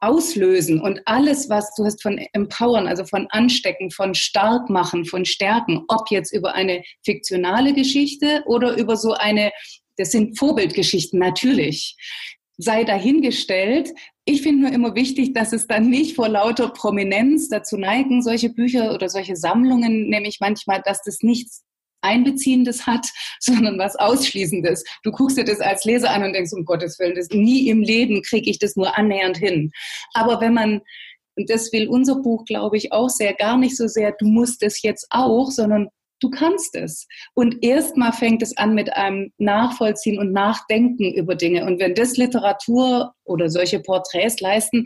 [0.00, 5.24] auslösen und alles, was du hast von empowern, also von anstecken, von stark machen, von
[5.24, 9.50] stärken, ob jetzt über eine fiktionale Geschichte oder über so eine,
[9.96, 11.96] das sind Vorbildgeschichten natürlich
[12.58, 13.90] sei dahingestellt.
[14.24, 18.50] Ich finde nur immer wichtig, dass es dann nicht vor lauter Prominenz dazu neigen, solche
[18.50, 21.64] Bücher oder solche Sammlungen, nämlich manchmal, dass das nichts
[22.02, 23.06] Einbeziehendes hat,
[23.40, 24.84] sondern was Ausschließendes.
[25.02, 27.82] Du guckst dir das als Leser an und denkst, um Gottes Willen, das nie im
[27.82, 29.72] Leben kriege ich das nur annähernd hin.
[30.14, 30.82] Aber wenn man,
[31.36, 34.62] und das will unser Buch, glaube ich, auch sehr, gar nicht so sehr, du musst
[34.62, 35.88] es jetzt auch, sondern
[36.22, 37.08] Du kannst es.
[37.34, 41.66] Und erstmal fängt es an mit einem Nachvollziehen und Nachdenken über Dinge.
[41.66, 44.84] Und wenn das Literatur oder solche Porträts leisten,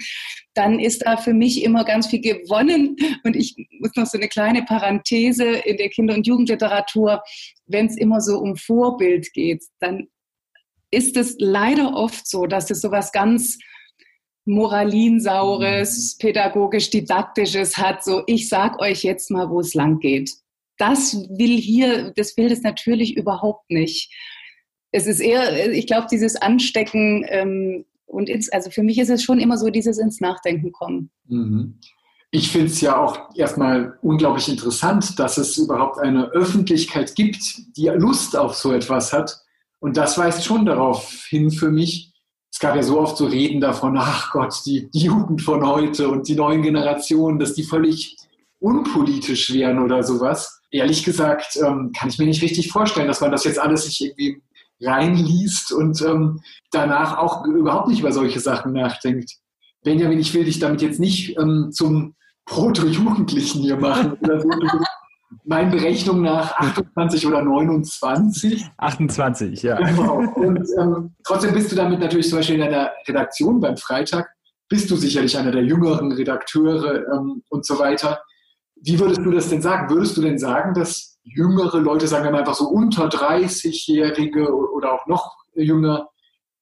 [0.54, 2.96] dann ist da für mich immer ganz viel gewonnen.
[3.24, 7.22] Und ich muss noch so eine kleine Parenthese in der Kinder- und Jugendliteratur.
[7.66, 10.08] Wenn es immer so um Vorbild geht, dann
[10.90, 13.58] ist es leider oft so, dass es so was ganz
[14.46, 18.02] Moralinsaures, pädagogisch-didaktisches hat.
[18.04, 20.30] So, ich sag euch jetzt mal, wo es lang geht
[20.78, 24.12] das will hier, das will das natürlich überhaupt nicht.
[24.92, 29.22] Es ist eher, ich glaube, dieses Anstecken ähm, und ins, also für mich ist es
[29.22, 31.10] schon immer so dieses ins Nachdenken kommen.
[31.26, 31.78] Mhm.
[32.30, 37.86] Ich finde es ja auch erstmal unglaublich interessant, dass es überhaupt eine Öffentlichkeit gibt, die
[37.88, 39.40] Lust auf so etwas hat.
[39.78, 42.12] Und das weist schon darauf hin für mich.
[42.52, 46.08] Es gab ja so oft so Reden davon, ach Gott, die, die Jugend von heute
[46.08, 48.16] und die neuen Generationen, dass die völlig
[48.58, 53.30] unpolitisch wären oder sowas ehrlich gesagt, ähm, kann ich mir nicht richtig vorstellen, dass man
[53.30, 54.42] das jetzt alles sich irgendwie
[54.80, 59.32] reinliest und ähm, danach auch überhaupt nicht über solche Sachen nachdenkt.
[59.82, 64.48] Benjamin, ich will dich damit jetzt nicht ähm, zum Proto-Jugendlichen hier machen oder so.
[65.44, 68.64] Meinen Berechnungen nach 28 oder 29.
[68.76, 69.76] 28, ja.
[69.76, 70.18] Genau.
[70.18, 74.28] Und ähm, trotzdem bist du damit natürlich zum Beispiel in deiner Redaktion beim Freitag,
[74.68, 78.20] bist du sicherlich einer der jüngeren Redakteure ähm, und so weiter.
[78.76, 79.90] Wie würdest du das denn sagen?
[79.90, 84.92] Würdest du denn sagen, dass jüngere Leute, sagen wir mal einfach so unter 30-Jährige oder
[84.92, 86.08] auch noch jünger,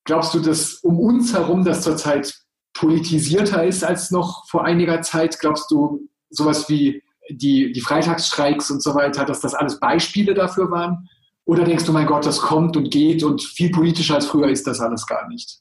[0.05, 2.35] glaubst du, dass um uns herum das zurzeit
[2.73, 5.39] politisierter ist als noch vor einiger Zeit?
[5.39, 10.71] Glaubst du, sowas wie die, die Freitagsstreiks und so weiter, dass das alles Beispiele dafür
[10.71, 11.09] waren?
[11.45, 14.67] Oder denkst du, mein Gott, das kommt und geht und viel politischer als früher ist
[14.67, 15.61] das alles gar nicht?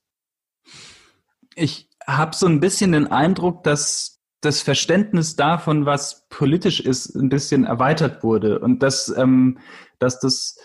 [1.55, 4.12] Ich habe so ein bisschen den Eindruck, dass
[4.45, 9.59] das Verständnis davon, was politisch ist, ein bisschen erweitert wurde und dass, ähm,
[9.99, 10.57] dass das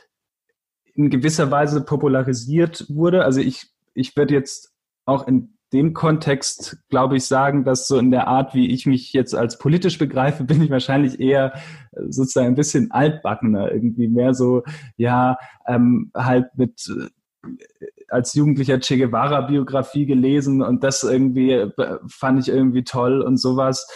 [0.95, 3.25] in gewisser Weise popularisiert wurde.
[3.25, 4.73] Also ich, ich würde jetzt
[5.05, 9.13] auch in dem Kontext, glaube ich, sagen, dass so in der Art, wie ich mich
[9.13, 11.55] jetzt als politisch begreife, bin ich wahrscheinlich eher
[11.93, 14.63] äh, sozusagen ein bisschen altbackener, irgendwie mehr so,
[14.97, 15.37] ja,
[15.67, 17.49] ähm, halt mit äh,
[18.09, 23.87] als Jugendlicher Che Guevara-Biografie gelesen und das irgendwie äh, fand ich irgendwie toll und sowas.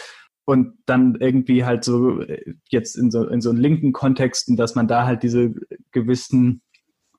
[0.44, 2.20] Und dann irgendwie halt so
[2.68, 5.54] jetzt in so, in so linken Kontexten, dass man da halt diese
[5.92, 6.62] gewissen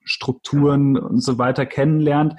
[0.04, 2.34] Strukturen und so weiter kennenlernt.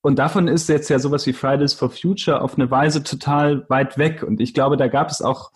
[0.00, 3.98] Und davon ist jetzt ja sowas wie Fridays for Future auf eine Weise total weit
[3.98, 4.22] weg.
[4.22, 5.50] Und ich glaube, da gab es auch,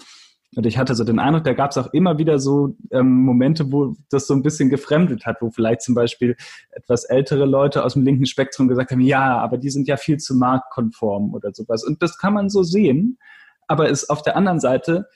[0.55, 3.73] und ich hatte so den Eindruck, da gab es auch immer wieder so ähm, Momente,
[3.73, 6.37] wo das so ein bisschen gefremdet hat, wo vielleicht zum Beispiel
[6.73, 10.19] etwas ältere Leute aus dem linken Spektrum gesagt haben, ja, aber die sind ja viel
[10.19, 11.85] zu marktkonform oder sowas.
[11.85, 13.19] Und das kann man so sehen.
[13.67, 15.09] Aber es auf der anderen Seite,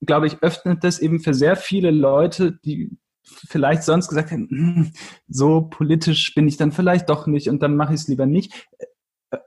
[0.00, 4.92] glaube ich, öffnet das eben für sehr viele Leute, die vielleicht sonst gesagt hätten, hm,
[5.28, 8.68] so politisch bin ich dann vielleicht doch nicht und dann mache ich es lieber nicht,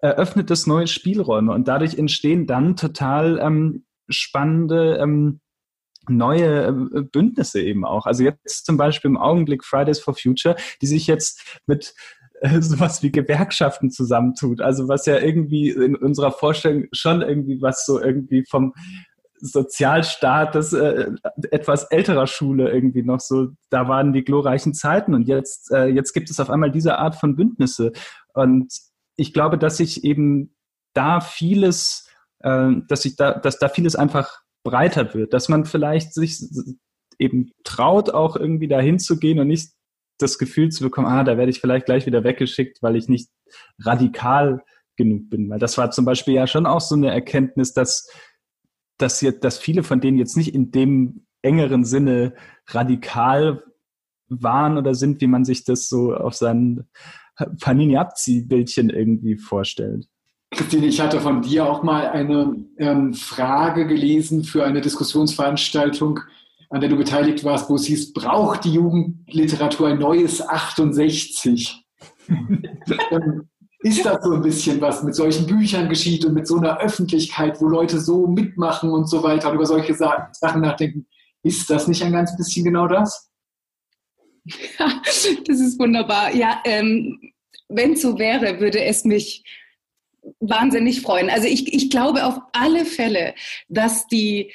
[0.01, 5.39] eröffnet das neue Spielräume und dadurch entstehen dann total ähm, spannende ähm,
[6.07, 8.05] neue äh, Bündnisse eben auch.
[8.05, 11.93] Also jetzt zum Beispiel im Augenblick Fridays for Future, die sich jetzt mit
[12.41, 14.61] äh, sowas wie Gewerkschaften zusammentut.
[14.61, 18.73] Also was ja irgendwie in unserer Vorstellung schon irgendwie was so irgendwie vom
[19.39, 21.11] Sozialstaat des äh,
[21.51, 26.13] etwas älterer Schule irgendwie noch so, da waren die glorreichen Zeiten und jetzt, äh, jetzt
[26.13, 27.91] gibt es auf einmal diese Art von Bündnisse.
[28.33, 28.73] Und
[29.17, 30.55] ich glaube, dass sich eben
[30.93, 32.04] da vieles,
[32.87, 36.43] dass sich da, dass da vieles einfach breiter wird, dass man vielleicht sich
[37.17, 39.71] eben traut, auch irgendwie dahin zu gehen und nicht
[40.19, 43.29] das Gefühl zu bekommen, ah, da werde ich vielleicht gleich wieder weggeschickt, weil ich nicht
[43.79, 44.63] radikal
[44.95, 45.49] genug bin.
[45.49, 48.07] Weil das war zum Beispiel ja schon auch so eine Erkenntnis, dass
[48.97, 52.33] dass, jetzt, dass viele von denen jetzt nicht in dem engeren Sinne
[52.67, 53.63] radikal
[54.27, 56.89] waren oder sind, wie man sich das so auf seinen
[57.61, 60.07] Panini-Abziehbildchen irgendwie vorstellt.
[60.55, 66.21] Christine, ich hatte von dir auch mal eine ähm, Frage gelesen für eine Diskussionsveranstaltung,
[66.69, 71.85] an der du beteiligt warst, wo es hieß, braucht die Jugendliteratur ein neues 68?
[73.11, 76.79] ähm, ist das so ein bisschen was mit solchen Büchern geschieht und mit so einer
[76.79, 81.05] Öffentlichkeit, wo Leute so mitmachen und so weiter und über solche Sachen nachdenken.
[81.43, 83.29] Ist das nicht ein ganz bisschen genau das?
[85.47, 86.33] Das ist wunderbar.
[86.35, 87.19] Ja, ähm,
[87.69, 89.43] wenn es so wäre, würde es mich
[90.39, 91.29] wahnsinnig freuen.
[91.29, 93.35] Also ich, ich glaube auf alle Fälle,
[93.67, 94.51] dass die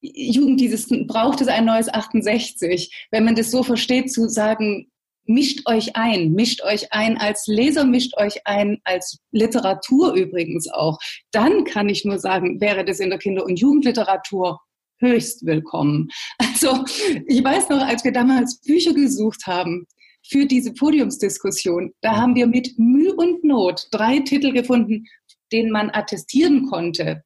[0.00, 4.90] Jugend dieses braucht es ein neues 68, wenn man das so versteht, zu sagen,
[5.24, 10.98] mischt euch ein, mischt euch ein als Leser, mischt euch ein als Literatur übrigens auch.
[11.32, 14.60] Dann kann ich nur sagen, wäre das in der Kinder- und Jugendliteratur
[15.00, 16.08] höchst willkommen.
[16.38, 16.84] Also
[17.26, 19.86] ich weiß noch, als wir damals Bücher gesucht haben
[20.28, 25.06] für diese Podiumsdiskussion, da haben wir mit Mühe und Not drei Titel gefunden,
[25.52, 27.24] denen man attestieren konnte,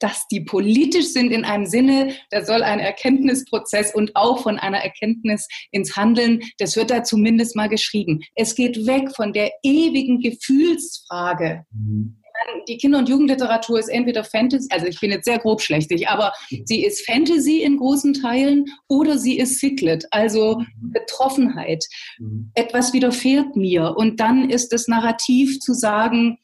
[0.00, 4.78] dass die politisch sind in einem Sinne, da soll ein Erkenntnisprozess und auch von einer
[4.78, 8.20] Erkenntnis ins Handeln, das wird da zumindest mal geschrieben.
[8.34, 11.64] Es geht weg von der ewigen Gefühlsfrage.
[11.70, 12.19] Mhm.
[12.68, 16.62] Die Kinder- und Jugendliteratur ist entweder Fantasy, also ich bin jetzt sehr grobschlächtig, aber mhm.
[16.64, 20.92] sie ist Fantasy in großen Teilen oder sie ist Cyclet, also mhm.
[20.92, 21.84] Betroffenheit.
[22.18, 22.50] Mhm.
[22.54, 26.38] Etwas widerfährt mir und dann ist das Narrativ zu sagen,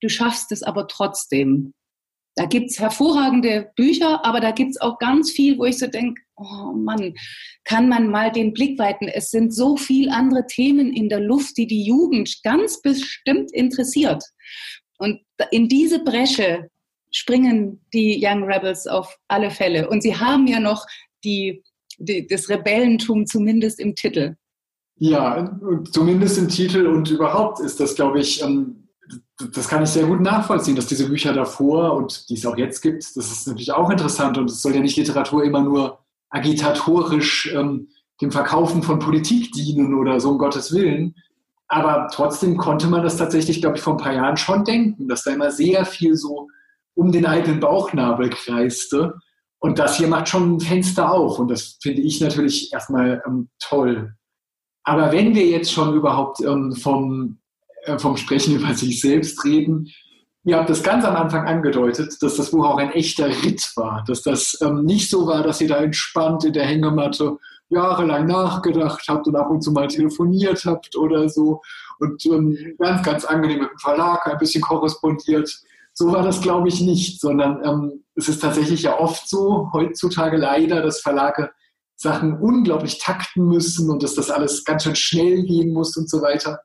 [0.00, 1.74] du schaffst es aber trotzdem.
[2.34, 5.86] Da gibt es hervorragende Bücher, aber da gibt es auch ganz viel, wo ich so
[5.86, 7.14] denke, oh Mann,
[7.64, 9.06] kann man mal den Blick weiten.
[9.06, 14.24] Es sind so viele andere Themen in der Luft, die die Jugend ganz bestimmt interessiert.
[15.02, 16.68] Und in diese Bresche
[17.10, 19.88] springen die Young Rebels auf alle Fälle.
[19.88, 20.86] Und sie haben ja noch
[21.24, 21.64] die,
[21.98, 24.36] die, das Rebellentum zumindest im Titel.
[24.94, 25.58] Ja,
[25.90, 28.88] zumindest im Titel und überhaupt ist das, glaube ich, ähm,
[29.52, 32.80] das kann ich sehr gut nachvollziehen, dass diese Bücher davor und die es auch jetzt
[32.80, 35.98] gibt, das ist natürlich auch interessant und es soll ja nicht Literatur immer nur
[36.30, 37.88] agitatorisch ähm,
[38.20, 41.16] dem Verkaufen von Politik dienen oder so um Gottes Willen.
[41.72, 45.24] Aber trotzdem konnte man das tatsächlich, glaube ich, vor ein paar Jahren schon denken, dass
[45.24, 46.48] da immer sehr viel so
[46.94, 49.14] um den eigenen Bauchnabel kreiste.
[49.58, 53.48] Und das hier macht schon ein Fenster auf und das finde ich natürlich erstmal ähm,
[53.58, 54.12] toll.
[54.84, 57.38] Aber wenn wir jetzt schon überhaupt ähm, vom
[57.84, 59.88] äh, vom Sprechen über sich selbst reden,
[60.44, 64.02] Ihr habt das ganz am Anfang angedeutet, dass das Buch auch ein echter Ritt war,
[64.08, 67.38] dass das ähm, nicht so war, dass ihr da entspannt in der Hängematte
[67.72, 71.60] jahrelang nachgedacht habt und ab und zu mal telefoniert habt oder so
[71.98, 75.50] und ähm, ganz, ganz angenehm mit dem Verlag ein bisschen korrespondiert.
[75.94, 80.36] So war das, glaube ich, nicht, sondern ähm, es ist tatsächlich ja oft so, heutzutage
[80.36, 81.50] leider, dass Verlage
[81.96, 86.20] Sachen unglaublich takten müssen und dass das alles ganz schön schnell gehen muss und so
[86.20, 86.60] weiter.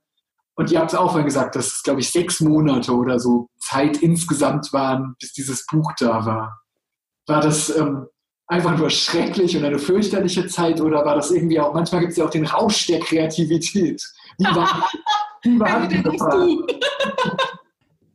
[0.56, 3.48] Und ihr habt es auch mal gesagt, dass es, glaube ich, sechs Monate oder so
[3.60, 6.62] Zeit insgesamt waren, bis dieses Buch da war.
[7.28, 8.08] War das ähm,
[8.48, 12.18] einfach nur schrecklich und eine fürchterliche Zeit oder war das irgendwie auch, manchmal gibt es
[12.18, 14.02] ja auch den Rausch der Kreativität.
[14.38, 14.90] Wie war,
[15.44, 15.88] wie war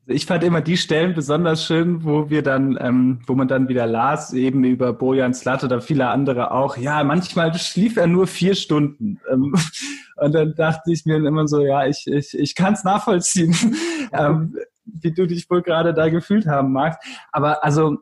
[0.07, 3.87] ich fand immer die Stellen besonders schön, wo wir dann, ähm, wo man dann wieder
[3.87, 8.55] las, eben über Bojan Slat oder viele andere auch, ja, manchmal schlief er nur vier
[8.55, 9.21] Stunden.
[9.31, 9.55] Ähm,
[10.17, 13.55] und dann dachte ich mir immer so, ja, ich, ich, ich kann es nachvollziehen,
[14.13, 17.01] ähm, wie du dich wohl gerade da gefühlt haben magst.
[17.31, 17.99] Aber also,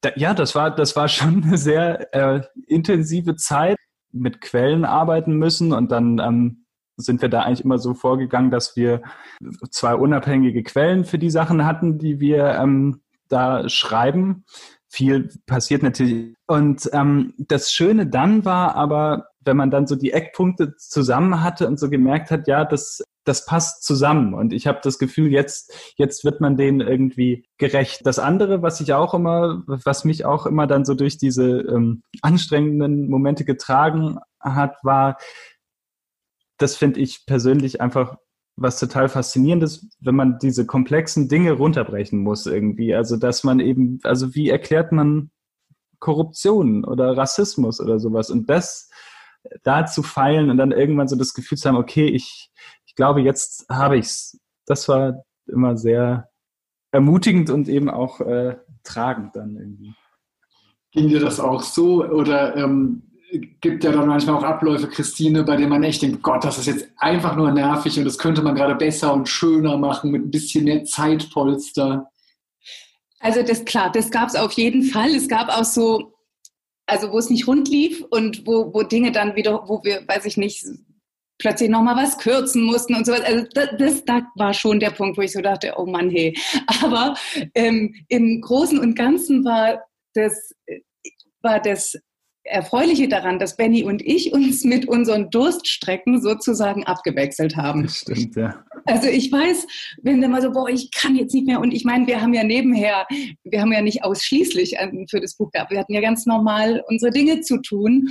[0.00, 3.76] da, ja, das war, das war schon eine sehr äh, intensive Zeit
[4.12, 6.64] mit Quellen arbeiten müssen und dann ähm,
[6.96, 9.02] sind wir da eigentlich immer so vorgegangen, dass wir
[9.70, 14.44] zwei unabhängige Quellen für die Sachen hatten, die wir ähm, da schreiben.
[14.88, 16.34] Viel passiert natürlich.
[16.46, 21.68] Und ähm, das Schöne dann war aber, wenn man dann so die Eckpunkte zusammen hatte
[21.68, 24.34] und so gemerkt hat, ja, das, das passt zusammen.
[24.34, 28.00] Und ich habe das Gefühl, jetzt, jetzt wird man denen irgendwie gerecht.
[28.04, 32.02] Das andere, was ich auch immer, was mich auch immer dann so durch diese ähm,
[32.22, 35.18] anstrengenden Momente getragen hat, war,
[36.56, 38.16] das finde ich persönlich einfach
[38.56, 42.94] was total faszinierendes, wenn man diese komplexen Dinge runterbrechen muss irgendwie.
[42.94, 45.30] Also dass man eben, also wie erklärt man
[46.00, 48.90] Korruption oder Rassismus oder sowas und das
[49.62, 53.20] da zu feilen und dann irgendwann so das Gefühl zu haben, okay, ich, ich glaube,
[53.20, 54.38] jetzt habe ich's.
[54.66, 56.28] Das war immer sehr
[56.90, 59.94] ermutigend und eben auch äh, tragend dann irgendwie.
[60.90, 63.02] Ging dir das auch so oder ähm,
[63.60, 66.66] gibt ja dann manchmal auch Abläufe, Christine, bei denen man echt denkt, Gott, das ist
[66.66, 70.30] jetzt einfach nur nervig und das könnte man gerade besser und schöner machen mit ein
[70.30, 72.10] bisschen mehr Zeitpolster.
[73.20, 75.10] Also das klar, das gab es auf jeden Fall.
[75.10, 76.14] Es gab auch so,
[76.86, 80.24] also wo es nicht rund lief und wo, wo Dinge dann wieder, wo wir, weiß
[80.24, 80.66] ich nicht,
[81.38, 83.22] plötzlich nochmal was kürzen mussten und so was.
[83.22, 86.36] Also das, das, da war schon der Punkt, wo ich so dachte, oh Mann, hey.
[86.82, 87.14] Aber
[87.54, 89.82] ähm, im Großen und Ganzen war
[90.14, 90.52] das,
[91.42, 91.96] war das
[92.48, 97.82] Erfreuliche daran, dass Benny und ich uns mit unseren Durststrecken sozusagen abgewechselt haben.
[97.82, 98.64] Das stimmt, ja.
[98.86, 99.66] Also ich weiß,
[100.02, 101.60] wenn wir mal so, boah, ich kann jetzt nicht mehr.
[101.60, 103.06] Und ich meine, wir haben ja nebenher,
[103.44, 104.76] wir haben ja nicht ausschließlich
[105.10, 105.70] für das Buch gehabt.
[105.70, 108.08] Wir hatten ja ganz normal unsere Dinge zu tun.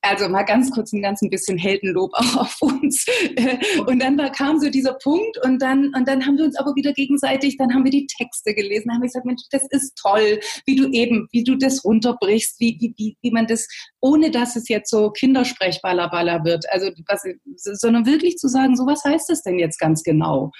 [0.00, 3.04] Also mal ganz kurz ein ganz ein bisschen Heldenlob auch auf uns.
[3.86, 6.92] Und dann kam so dieser Punkt und dann, und dann haben wir uns aber wieder
[6.92, 10.76] gegenseitig, dann haben wir die Texte gelesen, haben wir gesagt, Mensch, das ist toll, wie
[10.76, 13.66] du eben, wie du das runterbrichst, wie, wie, wie, wie man das,
[14.00, 17.22] ohne dass es jetzt so Kindersprechballerballer wird, also was,
[17.56, 20.50] sondern wirklich zu sagen, so was heißt das denn jetzt ganz genau?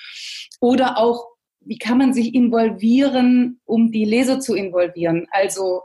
[0.60, 1.26] Oder auch,
[1.60, 5.26] wie kann man sich involvieren, um die Leser zu involvieren?
[5.30, 5.82] Also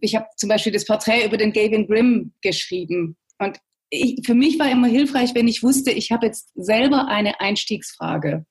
[0.00, 3.16] ich habe zum Beispiel das Porträt über den Gavin Grimm geschrieben.
[3.38, 3.58] Und
[3.90, 8.46] ich, für mich war immer hilfreich, wenn ich wusste, ich habe jetzt selber eine Einstiegsfrage.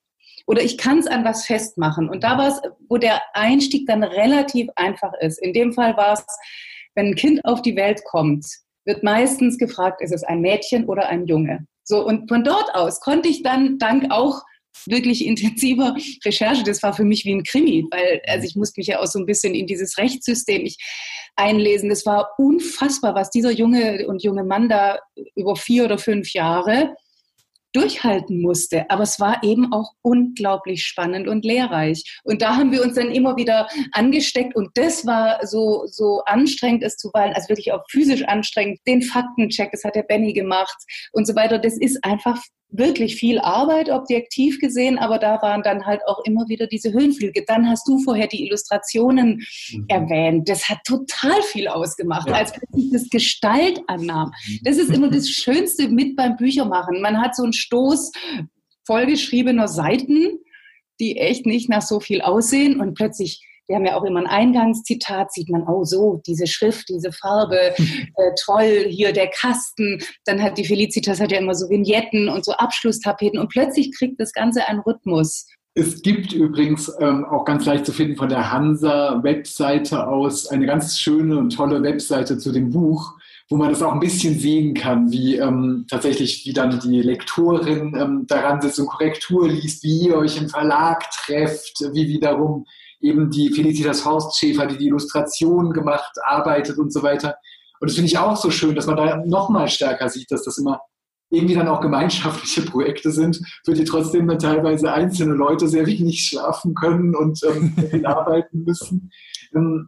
[0.48, 2.10] Oder ich kann es an was festmachen.
[2.10, 5.42] Und da war es, wo der Einstieg dann relativ einfach ist.
[5.42, 6.26] In dem Fall war es,
[6.96, 8.46] wenn ein Kind auf die Welt kommt,
[8.86, 11.66] wird meistens gefragt, ist es ein Mädchen oder ein Junge?
[11.84, 14.42] So, und von dort aus konnte ich dann dank auch
[14.86, 15.96] wirklich intensiver
[16.26, 16.64] Recherche.
[16.64, 19.20] Das war für mich wie ein Krimi, weil also ich musste mich ja auch so
[19.20, 20.78] ein bisschen in dieses Rechtssystem ich
[21.36, 21.90] einlesen.
[21.90, 25.00] Das war unfassbar, was dieser junge und junge Mann da
[25.36, 26.96] über vier oder fünf Jahre
[27.74, 28.90] durchhalten musste.
[28.90, 32.20] Aber es war eben auch unglaublich spannend und lehrreich.
[32.24, 36.84] Und da haben wir uns dann immer wieder angesteckt und das war so, so anstrengend,
[36.84, 38.80] es zu wallen, also wirklich auch physisch anstrengend.
[38.88, 40.76] Den Faktencheck, das hat der Benny gemacht
[41.14, 41.60] und so weiter.
[41.60, 42.42] Das ist einfach
[42.72, 47.44] wirklich viel Arbeit, objektiv gesehen, aber da waren dann halt auch immer wieder diese Höhenflüge.
[47.46, 49.86] Dann hast du vorher die Illustrationen mhm.
[49.90, 50.50] erwähnt.
[50.50, 52.36] Das hat total viel ausgemacht, ja.
[52.36, 54.32] als plötzlich das Gestalt annahm.
[54.64, 57.02] Das ist immer das Schönste mit beim Büchermachen.
[57.02, 58.12] Man hat so einen Stoß
[58.86, 60.40] vollgeschriebener Seiten,
[61.00, 64.28] die echt nicht nach so viel aussehen und plötzlich wir haben ja auch immer ein
[64.28, 70.00] Eingangszitat, sieht man, oh so, diese Schrift, diese Farbe, äh, toll, hier der Kasten.
[70.26, 74.20] Dann hat die Felicitas hat ja immer so Vignetten und so Abschlusstapeten und plötzlich kriegt
[74.20, 75.48] das Ganze einen Rhythmus.
[75.74, 81.00] Es gibt übrigens ähm, auch ganz leicht zu finden von der Hansa-Webseite aus eine ganz
[81.00, 83.14] schöne und tolle Webseite zu dem Buch,
[83.50, 87.96] wo man das auch ein bisschen sehen kann, wie ähm, tatsächlich, wie dann die Lektorin
[87.98, 92.66] ähm, daran sitzt und Korrektur liest, wie ihr euch im Verlag trefft, wie wiederum
[93.02, 97.36] eben die Felicitas Horstschäfer, die die Illustration gemacht, arbeitet und so weiter.
[97.80, 100.44] Und das finde ich auch so schön, dass man da noch mal stärker sieht, dass
[100.44, 100.82] das immer
[101.32, 106.24] irgendwie dann auch gemeinschaftliche Projekte sind, für die trotzdem dann teilweise einzelne Leute sehr wenig
[106.24, 109.12] schlafen können und ähm, arbeiten müssen.
[109.56, 109.88] Ähm,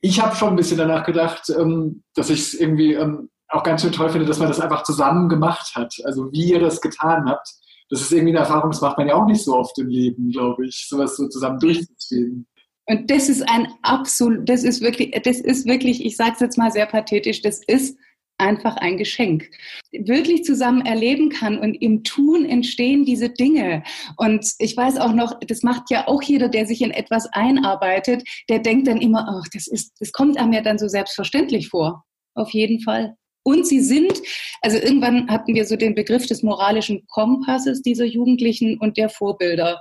[0.00, 3.82] ich habe schon ein bisschen danach gedacht, ähm, dass ich es irgendwie ähm, auch ganz
[3.82, 5.94] schön toll finde, dass man das einfach zusammen gemacht hat.
[6.04, 7.48] Also wie ihr das getan habt,
[7.88, 10.30] das ist irgendwie eine Erfahrung, das macht man ja auch nicht so oft im Leben,
[10.30, 12.46] glaube ich, sowas so zusammen durchzuziehen.
[12.86, 16.58] Und das ist ein absolut, das ist wirklich, das ist wirklich, ich sage es jetzt
[16.58, 17.96] mal sehr pathetisch, das ist
[18.38, 19.48] einfach ein Geschenk.
[19.92, 23.84] Wirklich zusammen erleben kann und im Tun entstehen diese Dinge.
[24.16, 28.24] Und ich weiß auch noch, das macht ja auch jeder, der sich in etwas einarbeitet,
[28.48, 32.04] der denkt dann immer, ach, das ist, das kommt einem ja dann so selbstverständlich vor.
[32.34, 33.16] Auf jeden Fall.
[33.44, 34.20] Und sie sind,
[34.60, 39.80] also irgendwann hatten wir so den Begriff des moralischen Kompasses dieser Jugendlichen und der Vorbilder.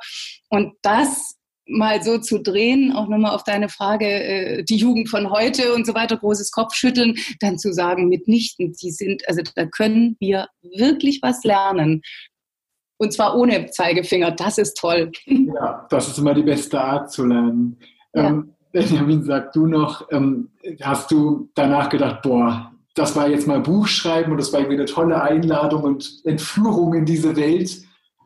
[0.49, 1.35] Und das
[1.71, 5.85] mal so zu drehen, auch nochmal auf deine Frage, äh, die Jugend von heute und
[5.85, 11.19] so weiter, großes Kopfschütteln, dann zu sagen, mitnichten, die sind, also da können wir wirklich
[11.21, 12.01] was lernen.
[12.97, 15.11] Und zwar ohne Zeigefinger, das ist toll.
[15.53, 17.77] Ja, das ist immer die beste Art zu lernen.
[18.13, 18.29] Ja.
[18.29, 20.49] Ähm, Benjamin, sag du noch, ähm,
[20.81, 24.85] hast du danach gedacht, boah, das war jetzt mal Buchschreiben und das war irgendwie eine
[24.85, 27.81] tolle Einladung und Entführung in diese Welt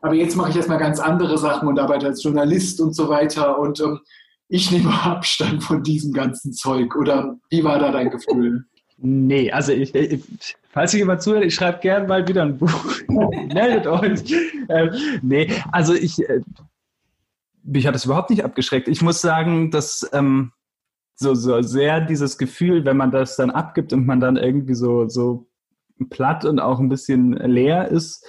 [0.06, 3.58] aber jetzt mache ich erstmal ganz andere Sachen und arbeite als Journalist und so weiter.
[3.58, 4.00] Und ähm,
[4.48, 6.94] ich nehme Abstand von diesem ganzen Zeug.
[6.94, 8.64] Oder wie war da dein Gefühl?
[8.98, 12.70] Nee, also ich, ich, falls ich jemand zuhört, ich schreibe gerne mal wieder ein Buch.
[13.08, 14.32] Meldet euch.
[14.68, 14.90] Ähm,
[15.22, 16.40] nee, also ich, äh,
[17.64, 18.88] mich hat das überhaupt nicht abgeschreckt.
[18.88, 20.52] Ich muss sagen, dass ähm,
[21.16, 25.08] so, so sehr dieses Gefühl, wenn man das dann abgibt und man dann irgendwie so,
[25.08, 25.48] so
[26.10, 28.24] platt und auch ein bisschen leer ist,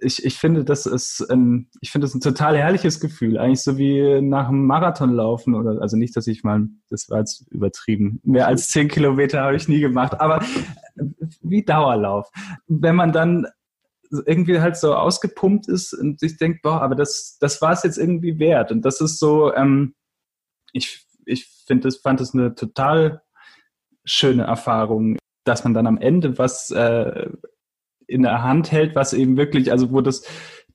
[0.00, 3.38] ich, ich finde, das ist ein, ich finde das ein total herrliches Gefühl.
[3.38, 7.18] Eigentlich so wie nach einem Marathon laufen oder, also nicht, dass ich mal, das war
[7.18, 8.20] jetzt übertrieben.
[8.22, 10.44] Mehr als zehn Kilometer habe ich nie gemacht, aber
[11.42, 12.30] wie Dauerlauf.
[12.66, 13.46] Wenn man dann
[14.26, 17.98] irgendwie halt so ausgepumpt ist und sich denkt, boah, aber das, das war es jetzt
[17.98, 18.72] irgendwie wert.
[18.72, 19.94] Und das ist so, ähm,
[20.72, 23.22] ich, ich finde, das fand es eine total
[24.04, 27.30] schöne Erfahrung, dass man dann am Ende was äh,
[28.10, 30.22] in der Hand hält, was eben wirklich, also wo das,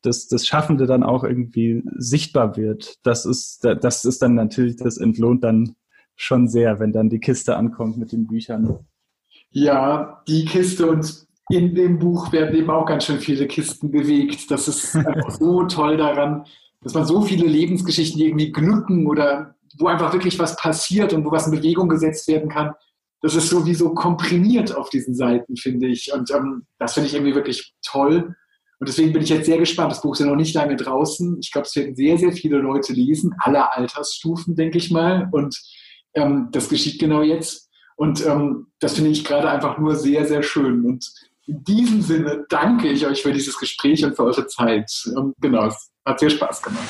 [0.01, 2.95] das, das Schaffende dann auch irgendwie sichtbar wird.
[3.03, 5.75] Das ist, das ist dann natürlich, das entlohnt dann
[6.15, 8.79] schon sehr, wenn dann die Kiste ankommt mit den Büchern.
[9.51, 14.49] Ja, die Kiste und in dem Buch werden eben auch ganz schön viele Kisten bewegt.
[14.49, 16.45] Das ist einfach so toll daran,
[16.81, 21.31] dass man so viele Lebensgeschichten irgendwie glücken oder wo einfach wirklich was passiert und wo
[21.31, 22.71] was in Bewegung gesetzt werden kann,
[23.21, 26.13] das ist sowieso komprimiert auf diesen Seiten, finde ich.
[26.13, 28.35] Und ähm, das finde ich irgendwie wirklich toll.
[28.79, 29.91] Und deswegen bin ich jetzt sehr gespannt.
[29.91, 31.37] Das Buch ist ja noch nicht lange draußen.
[31.39, 35.29] Ich glaube, es werden sehr, sehr viele Leute lesen, aller Altersstufen, denke ich mal.
[35.31, 35.59] Und
[36.13, 37.69] ähm, das geschieht genau jetzt.
[37.95, 40.85] Und ähm, das finde ich gerade einfach nur sehr, sehr schön.
[40.85, 41.09] Und
[41.47, 44.91] in diesem Sinne danke ich euch für dieses Gespräch und für eure Zeit.
[45.15, 46.89] Und genau, es hat sehr Spaß gemacht.